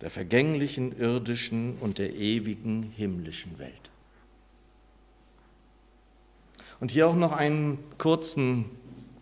Der 0.00 0.10
vergänglichen 0.10 0.98
irdischen 0.98 1.76
und 1.80 1.98
der 1.98 2.14
ewigen 2.14 2.92
himmlischen 2.96 3.58
Welt. 3.58 3.90
Und 6.80 6.90
hier 6.90 7.06
auch 7.06 7.14
noch 7.14 7.32
einen 7.32 7.78
kurzen 7.98 8.64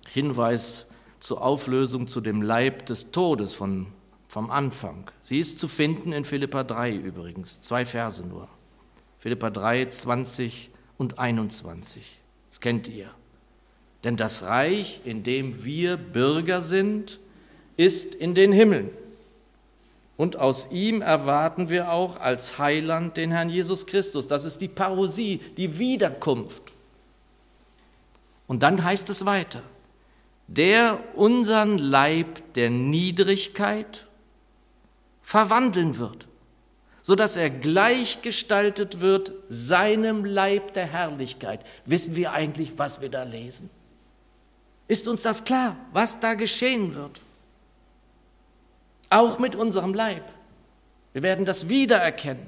Hinweis 0.08 0.86
zur 1.20 1.42
Auflösung 1.42 2.06
zu 2.06 2.20
dem 2.20 2.40
Leib 2.40 2.86
des 2.86 3.10
Todes 3.10 3.52
von, 3.52 3.86
vom 4.28 4.50
Anfang. 4.50 5.10
Sie 5.22 5.40
ist 5.40 5.58
zu 5.58 5.66
finden 5.66 6.12
in 6.12 6.24
Philippa 6.24 6.64
3 6.64 6.94
übrigens, 6.94 7.60
zwei 7.60 7.84
Verse 7.84 8.24
nur. 8.24 8.48
Philippa 9.18 9.50
3, 9.50 9.86
20 9.86 10.70
und 10.96 11.18
21. 11.18 12.18
Das 12.48 12.60
kennt 12.60 12.88
ihr. 12.88 13.08
Denn 14.04 14.16
das 14.16 14.44
Reich, 14.44 15.02
in 15.04 15.24
dem 15.24 15.64
wir 15.64 15.96
Bürger 15.96 16.62
sind, 16.62 17.18
ist 17.76 18.14
in 18.14 18.34
den 18.34 18.52
Himmeln. 18.52 18.90
Und 20.16 20.36
aus 20.36 20.68
ihm 20.70 21.02
erwarten 21.02 21.68
wir 21.68 21.90
auch 21.92 22.18
als 22.18 22.58
Heiland 22.58 23.16
den 23.16 23.30
Herrn 23.30 23.50
Jesus 23.50 23.86
Christus. 23.86 24.26
Das 24.26 24.44
ist 24.44 24.60
die 24.60 24.68
Parosie, 24.68 25.40
die 25.56 25.78
Wiederkunft. 25.78 26.62
Und 28.48 28.64
dann 28.64 28.82
heißt 28.82 29.08
es 29.10 29.24
weiter, 29.24 29.62
der 30.48 30.98
unseren 31.14 31.78
Leib 31.78 32.54
der 32.54 32.70
Niedrigkeit 32.70 34.06
verwandeln 35.22 35.98
wird, 35.98 36.26
sodass 37.02 37.36
er 37.36 37.50
gleichgestaltet 37.50 39.00
wird 39.00 39.32
seinem 39.48 40.24
Leib 40.24 40.72
der 40.72 40.86
Herrlichkeit. 40.86 41.64
Wissen 41.84 42.16
wir 42.16 42.32
eigentlich, 42.32 42.78
was 42.78 43.02
wir 43.02 43.10
da 43.10 43.22
lesen? 43.22 43.70
Ist 44.88 45.06
uns 45.06 45.22
das 45.22 45.44
klar, 45.44 45.76
was 45.92 46.18
da 46.18 46.32
geschehen 46.32 46.94
wird? 46.94 47.20
Auch 49.10 49.38
mit 49.38 49.54
unserem 49.54 49.92
Leib. 49.92 50.24
Wir 51.12 51.22
werden 51.22 51.44
das 51.44 51.68
wiedererkennen. 51.68 52.46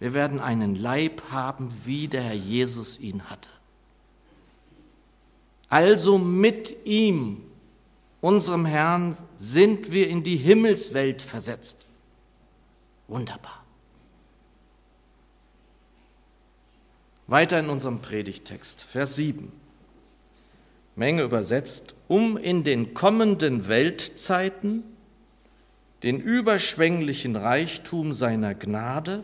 Wir 0.00 0.14
werden 0.14 0.40
einen 0.40 0.74
Leib 0.74 1.22
haben, 1.30 1.72
wie 1.84 2.08
der 2.08 2.22
Herr 2.22 2.34
Jesus 2.34 2.98
ihn 2.98 3.30
hatte. 3.30 3.50
Also 5.70 6.18
mit 6.18 6.84
ihm, 6.84 7.42
unserem 8.20 8.66
Herrn, 8.66 9.16
sind 9.38 9.92
wir 9.92 10.08
in 10.08 10.24
die 10.24 10.36
Himmelswelt 10.36 11.22
versetzt. 11.22 11.86
Wunderbar. 13.06 13.64
Weiter 17.28 17.60
in 17.60 17.68
unserem 17.68 18.00
Predigtext, 18.00 18.82
Vers 18.82 19.14
7. 19.14 19.52
Menge 20.96 21.22
übersetzt, 21.22 21.94
um 22.08 22.36
in 22.36 22.64
den 22.64 22.92
kommenden 22.92 23.68
Weltzeiten 23.68 24.82
den 26.02 26.18
überschwänglichen 26.20 27.36
Reichtum 27.36 28.12
seiner 28.12 28.56
Gnade 28.56 29.22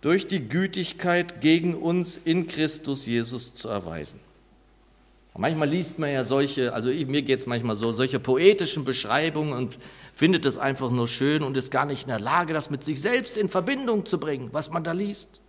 durch 0.00 0.26
die 0.26 0.48
Gütigkeit 0.48 1.42
gegen 1.42 1.74
uns 1.74 2.16
in 2.16 2.46
Christus 2.46 3.04
Jesus 3.04 3.54
zu 3.54 3.68
erweisen. 3.68 4.25
Manchmal 5.38 5.68
liest 5.68 5.98
man 5.98 6.10
ja 6.10 6.24
solche, 6.24 6.72
also 6.72 6.88
mir 6.88 7.22
geht 7.22 7.40
es 7.40 7.46
manchmal 7.46 7.76
so, 7.76 7.92
solche 7.92 8.18
poetischen 8.20 8.84
Beschreibungen 8.84 9.52
und 9.52 9.78
findet 10.14 10.46
es 10.46 10.56
einfach 10.56 10.90
nur 10.90 11.08
schön 11.08 11.42
und 11.42 11.56
ist 11.56 11.70
gar 11.70 11.84
nicht 11.84 12.02
in 12.02 12.08
der 12.08 12.20
Lage, 12.20 12.52
das 12.52 12.70
mit 12.70 12.84
sich 12.84 13.00
selbst 13.00 13.36
in 13.36 13.48
Verbindung 13.48 14.06
zu 14.06 14.18
bringen, 14.18 14.48
was 14.52 14.70
man 14.70 14.84
da 14.84 14.92
liest. 14.92 15.40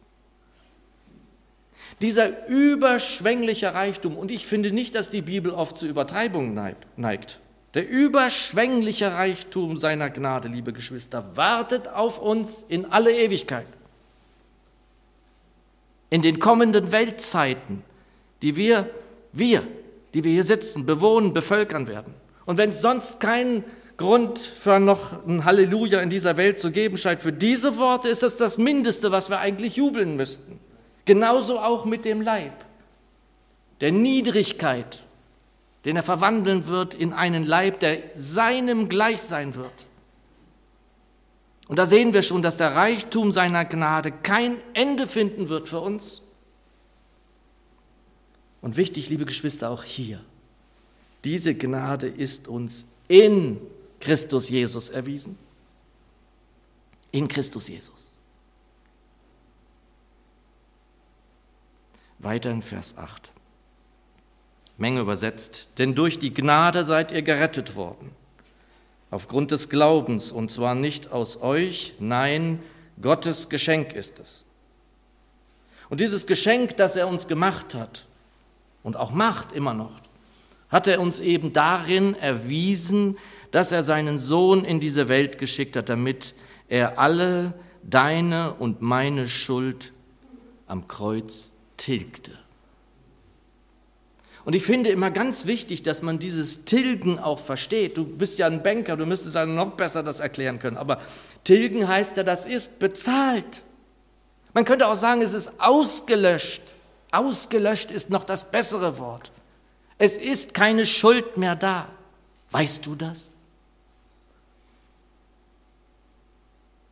Dieser 2.01 2.47
überschwängliche 2.47 3.73
Reichtum, 3.73 4.17
und 4.17 4.29
ich 4.29 4.45
finde 4.45 4.71
nicht, 4.71 4.93
dass 4.93 5.09
die 5.09 5.21
Bibel 5.21 5.51
oft 5.51 5.77
zu 5.77 5.87
Übertreibungen 5.87 6.53
neigt. 6.95 7.39
Der 7.73 7.87
überschwängliche 7.87 9.13
Reichtum 9.13 9.77
seiner 9.77 10.09
Gnade, 10.09 10.47
liebe 10.47 10.73
Geschwister, 10.73 11.35
wartet 11.35 11.87
auf 11.87 12.19
uns 12.19 12.63
in 12.63 12.85
alle 12.85 13.11
Ewigkeit. 13.11 13.67
In 16.09 16.21
den 16.21 16.39
kommenden 16.39 16.91
Weltzeiten, 16.91 17.83
die 18.41 18.55
wir, 18.55 18.89
wir, 19.33 19.63
die 20.17 20.23
wir 20.23 20.31
hier 20.31 20.43
sitzen, 20.43 20.87
bewohnen, 20.87 21.31
bevölkern 21.31 21.85
werden. 21.85 22.11
Und 22.45 22.57
wenn 22.57 22.71
es 22.71 22.81
sonst 22.81 23.19
keinen 23.19 23.63
Grund 23.97 24.39
für 24.39 24.79
noch 24.79 25.23
ein 25.27 25.45
Halleluja 25.45 25.99
in 26.01 26.09
dieser 26.09 26.37
Welt 26.37 26.57
zu 26.59 26.71
geben 26.71 26.97
scheint, 26.97 27.21
für 27.21 27.31
diese 27.31 27.77
Worte 27.77 28.09
ist 28.09 28.23
das 28.23 28.35
das 28.35 28.57
Mindeste, 28.57 29.11
was 29.11 29.29
wir 29.29 29.37
eigentlich 29.37 29.75
jubeln 29.75 30.15
müssten. 30.15 30.59
Genauso 31.05 31.59
auch 31.59 31.85
mit 31.85 32.03
dem 32.03 32.23
Leib, 32.23 32.51
der 33.79 33.91
Niedrigkeit, 33.91 35.03
den 35.85 35.95
er 35.95 36.03
verwandeln 36.03 36.65
wird 36.65 36.95
in 36.95 37.13
einen 37.13 37.45
Leib, 37.45 37.79
der 37.79 37.99
seinem 38.15 38.89
gleich 38.89 39.21
sein 39.21 39.53
wird. 39.53 39.85
Und 41.67 41.77
da 41.77 41.85
sehen 41.85 42.11
wir 42.13 42.23
schon, 42.23 42.41
dass 42.41 42.57
der 42.57 42.75
Reichtum 42.75 43.31
seiner 43.31 43.65
Gnade 43.65 44.11
kein 44.11 44.57
Ende 44.73 45.05
finden 45.05 45.47
wird 45.47 45.69
für 45.69 45.79
uns. 45.79 46.23
Und 48.61 48.77
wichtig, 48.77 49.09
liebe 49.09 49.25
Geschwister, 49.25 49.69
auch 49.69 49.83
hier, 49.83 50.21
diese 51.23 51.55
Gnade 51.55 52.07
ist 52.07 52.47
uns 52.47 52.87
in 53.07 53.59
Christus 53.99 54.49
Jesus 54.49 54.89
erwiesen. 54.89 55.37
In 57.11 57.27
Christus 57.27 57.67
Jesus. 57.67 58.11
Weiter 62.19 62.51
in 62.51 62.61
Vers 62.61 62.97
8. 62.97 63.31
Menge 64.77 65.01
übersetzt, 65.01 65.69
denn 65.77 65.95
durch 65.95 66.19
die 66.19 66.33
Gnade 66.33 66.83
seid 66.83 67.11
ihr 67.11 67.23
gerettet 67.23 67.75
worden, 67.75 68.11
aufgrund 69.09 69.51
des 69.51 69.69
Glaubens, 69.69 70.31
und 70.31 70.51
zwar 70.51 70.75
nicht 70.75 71.11
aus 71.11 71.41
euch, 71.41 71.95
nein, 71.99 72.61
Gottes 73.01 73.49
Geschenk 73.49 73.93
ist 73.93 74.19
es. 74.19 74.43
Und 75.89 75.99
dieses 75.99 76.27
Geschenk, 76.27 76.77
das 76.77 76.95
er 76.95 77.07
uns 77.07 77.27
gemacht 77.27 77.73
hat 77.73 78.06
und 78.87 78.95
auch 78.95 79.11
macht 79.11 79.51
immer 79.51 79.73
noch, 79.73 79.91
hat 80.69 80.87
er 80.87 81.01
uns 81.01 81.19
eben 81.19 81.51
darin 81.51 82.15
erwiesen, 82.15 83.17
dass 83.51 83.73
er 83.73 83.83
seinen 83.83 84.17
Sohn 84.17 84.63
in 84.63 84.79
diese 84.79 85.09
Welt 85.09 85.39
geschickt 85.39 85.75
hat, 85.75 85.89
damit 85.89 86.33
er 86.69 86.97
alle 86.97 87.53
deine 87.83 88.53
und 88.53 88.81
meine 88.81 89.27
Schuld 89.27 89.91
am 90.67 90.87
Kreuz 90.87 91.51
tilgte. 91.75 92.31
Und 94.45 94.53
ich 94.53 94.63
finde 94.63 94.89
immer 94.89 95.11
ganz 95.11 95.47
wichtig, 95.47 95.83
dass 95.83 96.01
man 96.01 96.17
dieses 96.17 96.63
Tilgen 96.63 97.19
auch 97.19 97.39
versteht. 97.39 97.97
Du 97.97 98.05
bist 98.05 98.39
ja 98.39 98.47
ein 98.47 98.63
Banker, 98.63 98.95
du 98.95 99.05
müsstest 99.05 99.35
ja 99.35 99.45
noch 99.45 99.71
besser 99.71 100.01
das 100.01 100.21
erklären 100.21 100.59
können. 100.59 100.77
Aber 100.77 101.01
Tilgen 101.43 101.89
heißt 101.89 102.15
ja, 102.15 102.23
das 102.23 102.45
ist 102.45 102.79
bezahlt. 102.79 103.63
Man 104.53 104.63
könnte 104.63 104.87
auch 104.87 104.95
sagen, 104.95 105.21
es 105.21 105.33
ist 105.33 105.59
ausgelöscht. 105.59 106.61
Ausgelöscht 107.11 107.91
ist 107.91 108.09
noch 108.09 108.23
das 108.23 108.51
bessere 108.51 108.97
Wort. 108.97 109.31
Es 109.97 110.17
ist 110.17 110.53
keine 110.53 110.85
Schuld 110.85 111.37
mehr 111.37 111.55
da. 111.55 111.87
Weißt 112.51 112.85
du 112.85 112.95
das? 112.95 113.31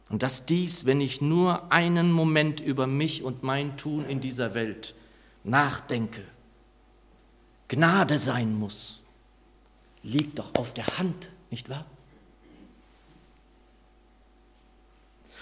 Und 0.10 0.24
dass 0.24 0.46
dies, 0.46 0.86
wenn 0.86 1.02
ich 1.02 1.22
nur 1.22 1.72
einen 1.72 2.12
Moment 2.12 2.60
über 2.60 2.88
mich 2.88 3.24
und 3.24 3.44
mein 3.44 3.76
Tun 3.78 4.06
in 4.06 4.22
dieser 4.22 4.54
Welt 4.54 4.94
nachdenke, 5.44 6.22
Gnade 7.68 8.20
sein 8.20 8.58
muss, 8.58 9.02
liegt 10.04 10.38
doch 10.38 10.54
auf 10.56 10.74
der 10.74 10.86
Hand, 10.98 11.32
nicht 11.50 11.70
wahr? 11.70 11.86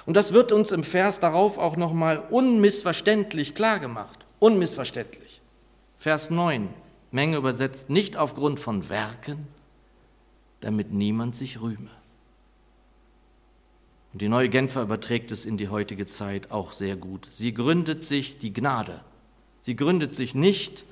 Und 0.05 0.15
das 0.15 0.33
wird 0.33 0.51
uns 0.51 0.71
im 0.71 0.83
Vers 0.83 1.19
darauf 1.19 1.57
auch 1.57 1.77
nochmal 1.77 2.19
unmissverständlich 2.29 3.55
klar 3.55 3.79
gemacht. 3.79 4.22
Unmissverständlich. 4.43 5.39
Vers 5.95 6.29
9, 6.29 6.67
Menge 7.11 7.37
übersetzt, 7.37 7.89
nicht 7.89 8.17
aufgrund 8.17 8.59
von 8.59 8.89
Werken, 8.89 9.47
damit 10.59 10.91
niemand 10.91 11.33
sich 11.33 11.61
rühme. 11.61 11.89
Und 14.11 14.21
die 14.21 14.27
neue 14.27 14.49
Genfer 14.49 14.81
überträgt 14.81 15.31
es 15.31 15.45
in 15.45 15.55
die 15.55 15.69
heutige 15.69 16.05
Zeit 16.05 16.51
auch 16.51 16.73
sehr 16.73 16.97
gut. 16.97 17.25
Sie 17.31 17.53
gründet 17.53 18.03
sich 18.03 18.37
die 18.37 18.51
Gnade. 18.51 18.99
Sie 19.61 19.77
gründet 19.77 20.13
sich 20.13 20.35
nicht 20.35 20.83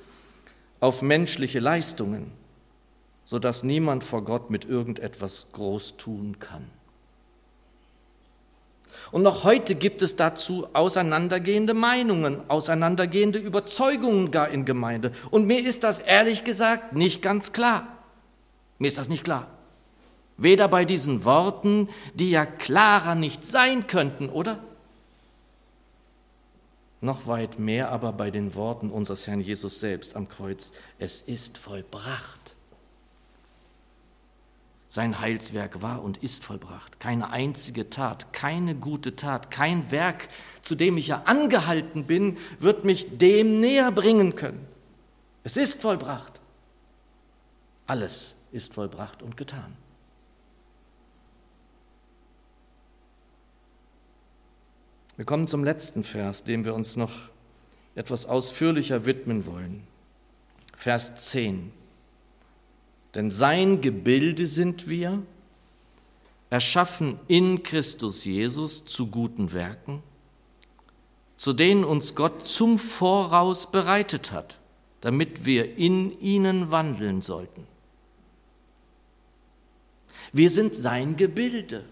auf 0.80 1.02
menschliche 1.02 1.58
Leistungen, 1.58 2.32
sodass 3.26 3.64
niemand 3.64 4.02
vor 4.02 4.24
Gott 4.24 4.48
mit 4.48 4.64
irgendetwas 4.64 5.48
groß 5.52 5.98
tun 5.98 6.38
kann. 6.38 6.70
Und 9.10 9.22
noch 9.22 9.44
heute 9.44 9.74
gibt 9.74 10.02
es 10.02 10.16
dazu 10.16 10.68
auseinandergehende 10.72 11.74
Meinungen, 11.74 12.48
auseinandergehende 12.48 13.38
Überzeugungen 13.38 14.30
gar 14.30 14.48
in 14.48 14.64
Gemeinde. 14.64 15.12
Und 15.30 15.46
mir 15.46 15.64
ist 15.64 15.84
das 15.84 15.98
ehrlich 15.98 16.44
gesagt 16.44 16.94
nicht 16.94 17.22
ganz 17.22 17.52
klar. 17.52 17.88
Mir 18.78 18.88
ist 18.88 18.98
das 18.98 19.08
nicht 19.08 19.24
klar. 19.24 19.48
Weder 20.36 20.68
bei 20.68 20.84
diesen 20.84 21.24
Worten, 21.24 21.88
die 22.14 22.30
ja 22.30 22.46
klarer 22.46 23.14
nicht 23.14 23.44
sein 23.44 23.86
könnten, 23.86 24.28
oder? 24.28 24.58
Noch 27.00 27.26
weit 27.26 27.58
mehr 27.58 27.90
aber 27.90 28.12
bei 28.12 28.30
den 28.30 28.54
Worten 28.54 28.88
unseres 28.90 29.26
Herrn 29.26 29.40
Jesus 29.40 29.80
selbst 29.80 30.14
am 30.14 30.28
Kreuz. 30.28 30.72
Es 30.98 31.20
ist 31.20 31.58
vollbracht. 31.58 32.54
Sein 34.92 35.20
Heilswerk 35.20 35.80
war 35.80 36.02
und 36.02 36.18
ist 36.18 36.44
vollbracht. 36.44 37.00
Keine 37.00 37.30
einzige 37.30 37.88
Tat, 37.88 38.34
keine 38.34 38.74
gute 38.74 39.16
Tat, 39.16 39.50
kein 39.50 39.90
Werk, 39.90 40.28
zu 40.60 40.74
dem 40.74 40.98
ich 40.98 41.06
ja 41.06 41.22
angehalten 41.24 42.04
bin, 42.04 42.36
wird 42.58 42.84
mich 42.84 43.16
dem 43.16 43.58
näher 43.58 43.90
bringen 43.90 44.36
können. 44.36 44.68
Es 45.44 45.56
ist 45.56 45.80
vollbracht. 45.80 46.42
Alles 47.86 48.36
ist 48.50 48.74
vollbracht 48.74 49.22
und 49.22 49.38
getan. 49.38 49.78
Wir 55.16 55.24
kommen 55.24 55.46
zum 55.46 55.64
letzten 55.64 56.04
Vers, 56.04 56.44
dem 56.44 56.66
wir 56.66 56.74
uns 56.74 56.96
noch 56.96 57.30
etwas 57.94 58.26
ausführlicher 58.26 59.06
widmen 59.06 59.46
wollen. 59.46 59.86
Vers 60.76 61.14
10. 61.30 61.72
Denn 63.14 63.30
sein 63.30 63.80
Gebilde 63.80 64.46
sind 64.46 64.88
wir, 64.88 65.22
erschaffen 66.50 67.18
in 67.28 67.62
Christus 67.62 68.24
Jesus 68.24 68.84
zu 68.84 69.06
guten 69.06 69.52
Werken, 69.52 70.02
zu 71.36 71.52
denen 71.52 71.84
uns 71.84 72.14
Gott 72.14 72.46
zum 72.46 72.78
Voraus 72.78 73.70
bereitet 73.70 74.32
hat, 74.32 74.58
damit 75.00 75.44
wir 75.44 75.76
in 75.76 76.18
ihnen 76.20 76.70
wandeln 76.70 77.22
sollten. 77.22 77.66
Wir 80.32 80.50
sind 80.50 80.74
sein 80.74 81.16
Gebilde. 81.16 81.84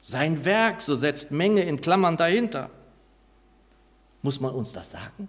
Sein 0.00 0.44
Werk, 0.44 0.80
so 0.80 0.94
setzt 0.94 1.30
Menge 1.30 1.62
in 1.62 1.80
Klammern 1.80 2.16
dahinter. 2.16 2.70
Muss 4.22 4.40
man 4.40 4.54
uns 4.54 4.72
das 4.72 4.90
sagen? 4.90 5.28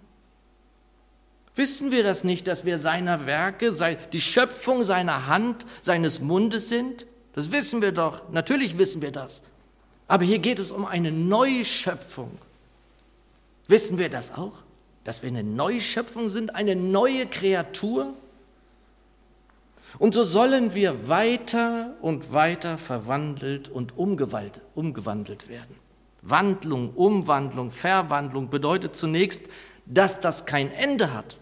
Wissen 1.54 1.90
wir 1.90 2.02
das 2.02 2.24
nicht, 2.24 2.46
dass 2.46 2.64
wir 2.64 2.78
seiner 2.78 3.26
Werke, 3.26 3.72
die 4.12 4.20
Schöpfung 4.20 4.84
seiner 4.84 5.26
Hand, 5.26 5.66
seines 5.82 6.20
Mundes 6.20 6.68
sind? 6.68 7.06
Das 7.34 7.52
wissen 7.52 7.82
wir 7.82 7.92
doch, 7.92 8.28
natürlich 8.30 8.78
wissen 8.78 9.02
wir 9.02 9.10
das. 9.10 9.42
Aber 10.08 10.24
hier 10.24 10.38
geht 10.38 10.58
es 10.58 10.70
um 10.70 10.84
eine 10.84 11.12
Neuschöpfung. 11.12 12.30
Wissen 13.68 13.98
wir 13.98 14.08
das 14.08 14.34
auch? 14.34 14.52
Dass 15.04 15.22
wir 15.22 15.28
eine 15.28 15.42
Neuschöpfung 15.44 16.30
sind, 16.30 16.54
eine 16.54 16.76
neue 16.76 17.26
Kreatur? 17.26 18.14
Und 19.98 20.14
so 20.14 20.24
sollen 20.24 20.74
wir 20.74 21.08
weiter 21.08 21.94
und 22.00 22.32
weiter 22.32 22.78
verwandelt 22.78 23.68
und 23.68 23.96
umgewandelt 23.98 25.48
werden. 25.48 25.76
Wandlung, 26.22 26.94
Umwandlung, 26.94 27.70
Verwandlung 27.70 28.48
bedeutet 28.48 28.96
zunächst, 28.96 29.46
dass 29.86 30.20
das 30.20 30.46
kein 30.46 30.70
Ende 30.72 31.12
hat. 31.12 31.38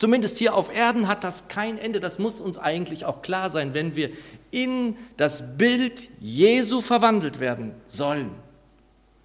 Zumindest 0.00 0.38
hier 0.38 0.54
auf 0.54 0.74
Erden 0.74 1.08
hat 1.08 1.24
das 1.24 1.48
kein 1.48 1.76
Ende. 1.76 2.00
Das 2.00 2.18
muss 2.18 2.40
uns 2.40 2.56
eigentlich 2.56 3.04
auch 3.04 3.20
klar 3.20 3.50
sein, 3.50 3.74
wenn 3.74 3.96
wir 3.96 4.08
in 4.50 4.96
das 5.18 5.58
Bild 5.58 6.08
Jesu 6.20 6.80
verwandelt 6.80 7.38
werden 7.38 7.74
sollen. 7.86 8.30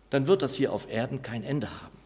Dann 0.09 0.27
wird 0.27 0.41
das 0.41 0.53
hier 0.53 0.73
auf 0.73 0.91
Erden 0.91 1.21
kein 1.21 1.45
Ende 1.45 1.69
haben. 1.69 1.97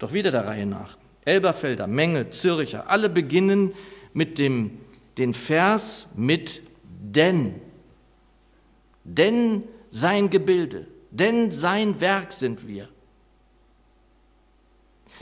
Doch 0.00 0.12
wieder 0.12 0.32
der 0.32 0.44
Reihe 0.44 0.66
nach. 0.66 0.98
Elberfelder, 1.24 1.86
Menge, 1.86 2.30
Zürcher, 2.30 2.90
alle 2.90 3.08
beginnen 3.08 3.72
mit 4.12 4.40
dem 4.40 4.80
den 5.18 5.34
Vers 5.34 6.08
mit 6.16 6.62
denn. 6.84 7.60
Denn 9.04 9.62
sein 9.92 10.30
Gebilde, 10.30 10.88
denn 11.12 11.52
sein 11.52 12.00
Werk 12.00 12.32
sind 12.32 12.66
wir. 12.66 12.88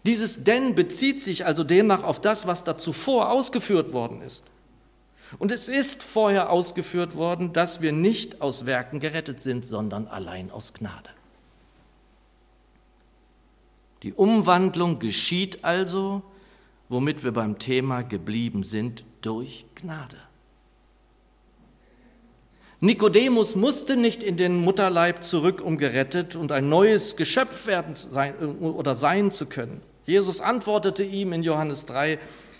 Dieses 0.04 0.44
denn 0.44 0.74
bezieht 0.74 1.22
sich 1.22 1.44
also 1.44 1.64
demnach 1.64 2.02
auf 2.02 2.20
das, 2.20 2.46
was 2.46 2.64
da 2.64 2.76
zuvor 2.76 3.30
ausgeführt 3.30 3.92
worden 3.92 4.22
ist. 4.22 4.44
Und 5.38 5.52
es 5.52 5.68
ist 5.68 6.02
vorher 6.02 6.50
ausgeführt 6.50 7.16
worden, 7.16 7.52
dass 7.52 7.82
wir 7.82 7.92
nicht 7.92 8.40
aus 8.40 8.64
Werken 8.64 9.00
gerettet 9.00 9.40
sind, 9.40 9.64
sondern 9.64 10.06
allein 10.06 10.50
aus 10.50 10.72
Gnade. 10.72 11.10
Die 14.02 14.14
Umwandlung 14.14 15.00
geschieht 15.00 15.64
also, 15.64 16.22
womit 16.88 17.24
wir 17.24 17.32
beim 17.32 17.58
Thema 17.58 18.02
geblieben 18.02 18.62
sind, 18.62 19.04
durch 19.20 19.66
Gnade. 19.74 20.16
Nikodemus 22.80 23.56
musste 23.56 23.96
nicht 23.96 24.22
in 24.22 24.36
den 24.36 24.60
Mutterleib 24.60 25.24
zurück, 25.24 25.60
um 25.60 25.78
gerettet 25.78 26.36
und 26.36 26.52
ein 26.52 26.68
neues 26.68 27.16
Geschöpf 27.16 27.66
werden 27.66 27.96
sein, 27.96 28.34
oder 28.60 28.94
sein 28.94 29.32
zu 29.32 29.46
können. 29.46 29.80
Jesus 30.06 30.40
antwortete 30.40 31.02
ihm 31.02 31.32
in 31.32 31.42
Johannes 31.42 31.86
3, 31.86 32.18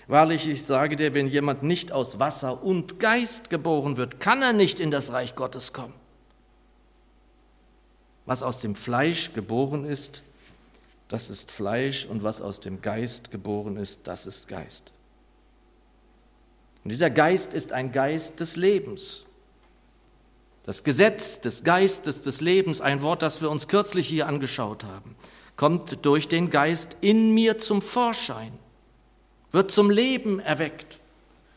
Wahrlich, 0.09 0.48
ich 0.48 0.64
sage 0.64 0.96
dir, 0.96 1.12
wenn 1.12 1.28
jemand 1.28 1.62
nicht 1.62 1.92
aus 1.92 2.18
Wasser 2.18 2.64
und 2.64 2.98
Geist 2.98 3.50
geboren 3.50 3.98
wird, 3.98 4.20
kann 4.20 4.40
er 4.40 4.54
nicht 4.54 4.81
in 4.81 4.90
das 4.90 5.12
Reich 5.12 5.35
Gottes 5.35 5.74
kommen. 5.74 5.92
Was 8.24 8.42
aus 8.42 8.61
dem 8.61 8.74
Fleisch 8.74 9.35
geboren 9.35 9.85
ist, 9.85 10.22
das 11.09 11.28
ist 11.28 11.52
Fleisch, 11.52 12.07
und 12.07 12.22
was 12.22 12.40
aus 12.40 12.59
dem 12.59 12.81
Geist 12.81 13.31
geboren 13.31 13.76
ist, 13.76 14.00
das 14.04 14.26
ist 14.26 14.48
Geist. 14.48 14.92
Und 16.85 16.90
dieser 16.90 17.11
Geist 17.11 17.52
ist 17.52 17.72
ein 17.72 17.92
Geist 17.92 18.40
des 18.40 18.57
Lebens. 18.57 19.26
Das 20.64 20.85
Gesetz 20.85 21.40
des 21.40 21.64
Geistes 21.64 22.21
des 22.21 22.40
Lebens, 22.40 22.81
ein 22.81 23.03
Wort, 23.03 23.23
das 23.23 23.40
wir 23.40 23.51
uns 23.51 23.68
kürzlich 23.68 24.07
hier 24.07 24.27
angeschaut 24.27 24.85
haben, 24.85 25.16
kommt 25.57 26.05
durch 26.05 26.29
den 26.29 26.51
Geist 26.51 26.97
in 27.01 27.35
mir 27.35 27.59
zum 27.59 27.83
Vorschein, 27.83 28.53
wird 29.51 29.71
zum 29.71 29.90
Leben 29.90 30.40
erweckt, 30.40 31.01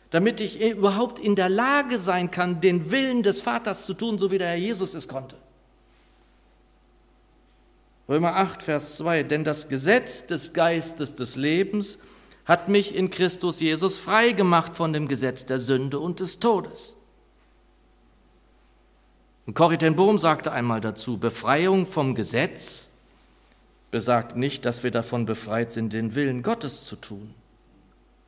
damit 0.10 0.42
ich 0.42 0.62
überhaupt 0.62 1.20
in 1.20 1.36
der 1.36 1.50
Lage 1.50 2.00
sein 2.00 2.32
kann, 2.32 2.62
den 2.62 2.90
Willen 2.92 3.24
des 3.24 3.42
Vaters 3.42 3.86
zu 3.86 3.94
tun, 3.94 4.18
so 4.18 4.32
wie 4.32 4.38
der 4.38 4.48
Herr 4.48 4.56
Jesus 4.56 4.94
es 4.94 5.08
konnte. 5.08 5.36
Römer 8.10 8.36
8, 8.36 8.64
Vers 8.64 8.98
2, 8.98 9.24
denn 9.24 9.44
das 9.44 9.70
Gesetz 9.70 10.26
des 10.26 10.52
Geistes 10.52 11.16
des 11.16 11.36
Lebens 11.36 12.00
hat 12.44 12.68
mich 12.68 12.96
in 12.96 13.10
Christus 13.10 13.62
Jesus 13.62 13.98
frei 13.98 14.32
gemacht 14.32 14.76
von 14.76 14.92
dem 14.92 15.08
Gesetz 15.08 15.46
der 15.46 15.60
Sünde 15.60 16.00
und 16.00 16.20
des 16.20 16.40
Todes. 16.40 16.98
Und 19.52 19.56
Corrie 19.56 19.78
ten 19.78 19.98
Bohm 19.98 20.18
sagte 20.18 20.54
einmal 20.54 20.80
dazu, 20.80 21.18
Befreiung 21.18 21.86
vom 21.86 22.16
Gesetz 22.16 22.90
besagt 23.92 24.38
nicht, 24.38 24.64
dass 24.64 24.86
wir 24.86 24.92
davon 24.92 25.26
befreit 25.26 25.74
sind, 25.74 25.92
den 25.92 26.16
Willen 26.16 26.42
Gottes 26.42 26.86
zu 26.86 26.96
tun, 26.96 27.34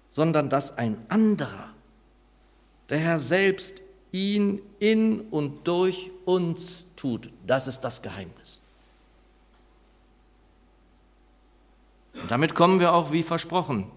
sondern 0.10 0.50
dass 0.50 0.78
ein 0.78 0.98
anderer, 1.08 1.70
der 2.90 2.98
Herr 2.98 3.20
selbst, 3.20 3.84
ihn 4.12 4.62
in 4.80 5.22
und 5.32 5.66
durch 5.66 6.12
uns 6.26 6.88
tut. 6.98 7.30
Das 7.48 7.68
ist 7.68 7.80
das 7.86 8.02
Geheimnis. 8.02 8.60
Und 12.22 12.32
damit 12.32 12.54
kommen 12.54 12.82
wir 12.82 12.92
auch, 12.92 13.14
wie 13.14 13.24
versprochen, 13.24 13.90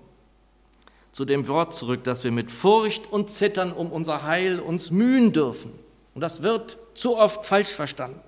zu 1.10 1.24
dem 1.24 1.48
Wort 1.48 1.74
zurück, 1.74 2.04
dass 2.04 2.22
wir 2.22 2.30
mit 2.30 2.52
Furcht 2.52 3.10
und 3.12 3.30
Zittern 3.30 3.72
um 3.72 3.90
unser 3.90 4.22
Heil 4.22 4.60
uns 4.60 4.92
mühen 4.92 5.32
dürfen. 5.32 5.85
Und 6.16 6.22
das 6.22 6.42
wird 6.42 6.78
zu 6.94 7.18
oft 7.18 7.44
falsch 7.44 7.68
verstanden. 7.68 8.22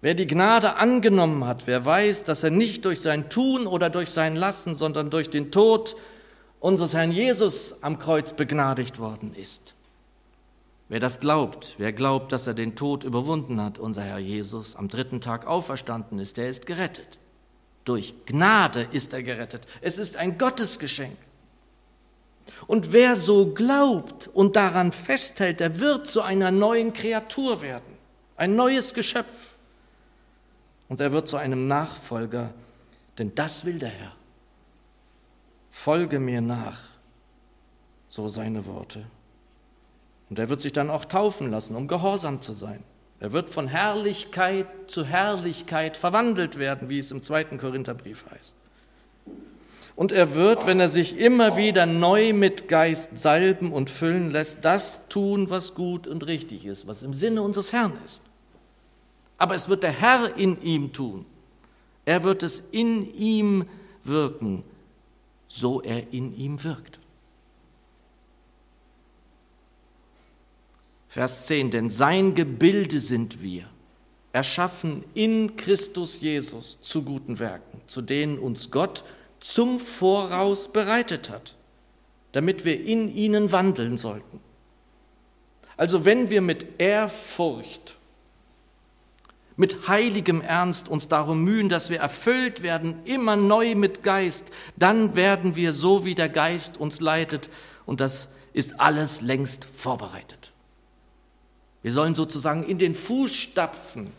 Wer 0.00 0.14
die 0.14 0.26
Gnade 0.26 0.74
angenommen 0.74 1.44
hat, 1.44 1.68
wer 1.68 1.84
weiß, 1.84 2.24
dass 2.24 2.42
er 2.42 2.50
nicht 2.50 2.84
durch 2.84 3.00
sein 3.00 3.30
Tun 3.30 3.64
oder 3.68 3.88
durch 3.88 4.10
sein 4.10 4.34
Lassen, 4.34 4.74
sondern 4.74 5.08
durch 5.08 5.30
den 5.30 5.52
Tod 5.52 5.94
unseres 6.58 6.94
Herrn 6.94 7.12
Jesus 7.12 7.84
am 7.84 8.00
Kreuz 8.00 8.32
begnadigt 8.32 8.98
worden 8.98 9.36
ist. 9.36 9.76
Wer 10.88 10.98
das 10.98 11.20
glaubt, 11.20 11.76
wer 11.78 11.92
glaubt, 11.92 12.32
dass 12.32 12.48
er 12.48 12.54
den 12.54 12.74
Tod 12.74 13.04
überwunden 13.04 13.62
hat, 13.62 13.78
unser 13.78 14.02
Herr 14.02 14.18
Jesus 14.18 14.74
am 14.74 14.88
dritten 14.88 15.20
Tag 15.20 15.46
auferstanden 15.46 16.18
ist, 16.18 16.38
der 16.38 16.50
ist 16.50 16.66
gerettet. 16.66 17.20
Durch 17.84 18.16
Gnade 18.26 18.88
ist 18.90 19.12
er 19.12 19.22
gerettet. 19.22 19.68
Es 19.80 19.98
ist 19.98 20.16
ein 20.16 20.38
Gottesgeschenk. 20.38 21.16
Und 22.66 22.92
wer 22.92 23.16
so 23.16 23.52
glaubt 23.52 24.28
und 24.32 24.56
daran 24.56 24.92
festhält, 24.92 25.60
der 25.60 25.80
wird 25.80 26.06
zu 26.06 26.22
einer 26.22 26.50
neuen 26.50 26.92
Kreatur 26.92 27.62
werden, 27.62 27.96
ein 28.36 28.56
neues 28.56 28.94
Geschöpf. 28.94 29.56
Und 30.88 31.00
er 31.00 31.12
wird 31.12 31.28
zu 31.28 31.36
einem 31.36 31.68
Nachfolger, 31.68 32.52
denn 33.18 33.34
das 33.34 33.64
will 33.64 33.78
der 33.78 33.90
Herr. 33.90 34.12
Folge 35.70 36.18
mir 36.18 36.40
nach, 36.40 36.80
so 38.06 38.28
seine 38.28 38.66
Worte. 38.66 39.04
Und 40.30 40.38
er 40.38 40.48
wird 40.48 40.60
sich 40.60 40.72
dann 40.72 40.90
auch 40.90 41.04
taufen 41.04 41.50
lassen, 41.50 41.76
um 41.76 41.88
gehorsam 41.88 42.40
zu 42.40 42.52
sein. 42.52 42.82
Er 43.20 43.32
wird 43.32 43.50
von 43.50 43.68
Herrlichkeit 43.68 44.66
zu 44.86 45.04
Herrlichkeit 45.04 45.96
verwandelt 45.96 46.58
werden, 46.58 46.88
wie 46.88 46.98
es 46.98 47.10
im 47.10 47.22
zweiten 47.22 47.58
Korintherbrief 47.58 48.24
heißt. 48.30 48.54
Und 49.98 50.12
er 50.12 50.36
wird, 50.36 50.64
wenn 50.64 50.78
er 50.78 50.88
sich 50.88 51.18
immer 51.18 51.56
wieder 51.56 51.84
neu 51.84 52.32
mit 52.32 52.68
Geist 52.68 53.18
salben 53.18 53.72
und 53.72 53.90
füllen 53.90 54.30
lässt, 54.30 54.64
das 54.64 55.08
tun, 55.08 55.50
was 55.50 55.74
gut 55.74 56.06
und 56.06 56.24
richtig 56.24 56.66
ist, 56.66 56.86
was 56.86 57.02
im 57.02 57.14
Sinne 57.14 57.42
unseres 57.42 57.72
Herrn 57.72 57.94
ist. 58.04 58.22
Aber 59.38 59.56
es 59.56 59.68
wird 59.68 59.82
der 59.82 59.90
Herr 59.90 60.36
in 60.36 60.62
ihm 60.62 60.92
tun. 60.92 61.26
Er 62.04 62.22
wird 62.22 62.44
es 62.44 62.62
in 62.70 63.12
ihm 63.12 63.64
wirken, 64.04 64.62
so 65.48 65.82
er 65.82 66.12
in 66.12 66.32
ihm 66.32 66.62
wirkt. 66.62 67.00
Vers 71.08 71.46
10, 71.46 71.72
denn 71.72 71.90
sein 71.90 72.36
Gebilde 72.36 73.00
sind 73.00 73.42
wir, 73.42 73.64
erschaffen 74.30 75.02
in 75.14 75.56
Christus 75.56 76.20
Jesus 76.20 76.78
zu 76.82 77.02
guten 77.02 77.40
Werken, 77.40 77.80
zu 77.88 78.00
denen 78.00 78.38
uns 78.38 78.70
Gott 78.70 79.02
zum 79.40 79.78
Voraus 79.78 80.68
bereitet 80.72 81.30
hat, 81.30 81.54
damit 82.32 82.64
wir 82.64 82.84
in 82.84 83.14
ihnen 83.14 83.52
wandeln 83.52 83.96
sollten. 83.96 84.40
Also 85.76 86.04
wenn 86.04 86.28
wir 86.28 86.40
mit 86.40 86.80
Ehrfurcht, 86.80 87.96
mit 89.56 89.88
heiligem 89.88 90.40
Ernst 90.40 90.88
uns 90.88 91.08
darum 91.08 91.42
mühen, 91.42 91.68
dass 91.68 91.90
wir 91.90 91.98
erfüllt 91.98 92.62
werden, 92.62 92.94
immer 93.04 93.36
neu 93.36 93.74
mit 93.74 94.02
Geist, 94.02 94.46
dann 94.76 95.16
werden 95.16 95.56
wir 95.56 95.72
so, 95.72 96.04
wie 96.04 96.14
der 96.14 96.28
Geist 96.28 96.78
uns 96.78 97.00
leitet, 97.00 97.48
und 97.86 98.00
das 98.00 98.28
ist 98.52 98.80
alles 98.80 99.20
längst 99.20 99.64
vorbereitet. 99.64 100.52
Wir 101.82 101.92
sollen 101.92 102.14
sozusagen 102.14 102.64
in 102.64 102.78
den 102.78 102.94
Fußstapfen 102.94 104.12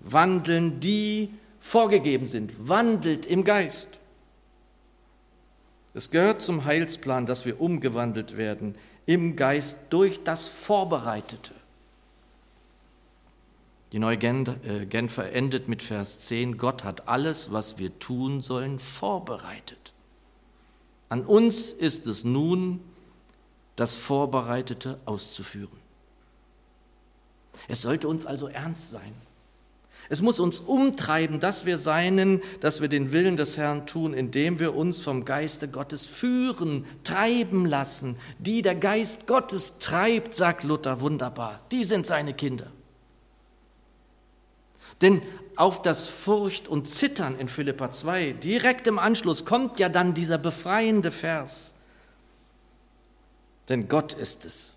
wandeln, 0.00 0.80
die 0.80 1.30
vorgegeben 1.60 2.26
sind. 2.26 2.68
Wandelt 2.68 3.26
im 3.26 3.44
Geist. 3.44 3.98
Es 5.94 6.10
gehört 6.10 6.42
zum 6.42 6.64
Heilsplan, 6.64 7.26
dass 7.26 7.44
wir 7.44 7.60
umgewandelt 7.60 8.36
werden 8.36 8.74
im 9.04 9.36
Geist 9.36 9.76
durch 9.90 10.22
das 10.22 10.48
Vorbereitete. 10.48 11.52
Die 13.92 13.98
neue 13.98 14.16
äh, 14.16 14.86
Genfer 14.86 15.32
endet 15.32 15.68
mit 15.68 15.82
Vers 15.82 16.20
10, 16.20 16.56
Gott 16.56 16.82
hat 16.82 17.08
alles, 17.08 17.52
was 17.52 17.78
wir 17.78 17.98
tun 17.98 18.40
sollen, 18.40 18.78
vorbereitet. 18.78 19.92
An 21.10 21.26
uns 21.26 21.72
ist 21.72 22.06
es 22.06 22.24
nun, 22.24 22.80
das 23.76 23.94
Vorbereitete 23.94 24.98
auszuführen. 25.04 25.76
Es 27.68 27.82
sollte 27.82 28.08
uns 28.08 28.24
also 28.24 28.48
ernst 28.48 28.90
sein. 28.90 29.12
Es 30.12 30.20
muss 30.20 30.40
uns 30.40 30.58
umtreiben, 30.58 31.40
dass 31.40 31.64
wir 31.64 31.78
seinen, 31.78 32.42
dass 32.60 32.82
wir 32.82 32.88
den 32.88 33.12
Willen 33.12 33.38
des 33.38 33.56
Herrn 33.56 33.86
tun, 33.86 34.12
indem 34.12 34.60
wir 34.60 34.74
uns 34.76 35.00
vom 35.00 35.24
Geiste 35.24 35.68
Gottes 35.68 36.04
führen, 36.04 36.84
treiben 37.02 37.64
lassen. 37.64 38.16
Die 38.38 38.60
der 38.60 38.74
Geist 38.74 39.26
Gottes 39.26 39.78
treibt, 39.78 40.34
sagt 40.34 40.64
Luther 40.64 41.00
wunderbar, 41.00 41.60
die 41.70 41.84
sind 41.84 42.04
seine 42.04 42.34
Kinder. 42.34 42.66
Denn 45.00 45.22
auf 45.56 45.80
das 45.80 46.08
Furcht 46.08 46.68
und 46.68 46.88
Zittern 46.88 47.38
in 47.38 47.48
Philippa 47.48 47.90
2, 47.90 48.32
direkt 48.32 48.86
im 48.88 48.98
Anschluss, 48.98 49.46
kommt 49.46 49.78
ja 49.78 49.88
dann 49.88 50.12
dieser 50.12 50.36
befreiende 50.36 51.10
Vers. 51.10 51.72
Denn 53.70 53.88
Gott 53.88 54.12
ist 54.12 54.44
es, 54.44 54.74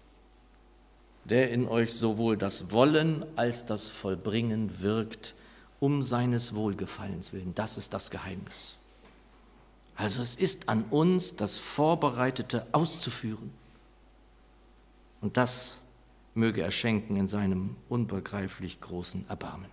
der 1.26 1.52
in 1.52 1.68
euch 1.68 1.94
sowohl 1.94 2.38
das 2.38 2.72
Wollen 2.72 3.26
als 3.36 3.66
das 3.66 3.90
Vollbringen 3.90 4.82
wirkt, 4.82 5.36
um 5.80 6.04
seines 6.04 6.56
Wohlgefallens 6.56 7.34
willen. 7.34 7.54
Das 7.56 7.78
ist 7.78 7.94
das 7.94 8.10
Geheimnis. 8.10 8.78
Also 9.96 10.22
es 10.22 10.36
ist 10.36 10.70
an 10.70 10.84
uns, 10.90 11.36
das 11.36 11.58
Vorbereitete 11.58 12.66
auszuführen. 12.72 13.52
Und 15.22 15.38
das 15.38 15.82
möge 16.34 16.62
er 16.62 16.72
schenken 16.72 17.16
in 17.16 17.28
seinem 17.28 17.76
unbegreiflich 17.90 18.82
großen 18.82 19.28
Erbarmen. 19.30 19.70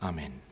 Amen. 0.00 0.51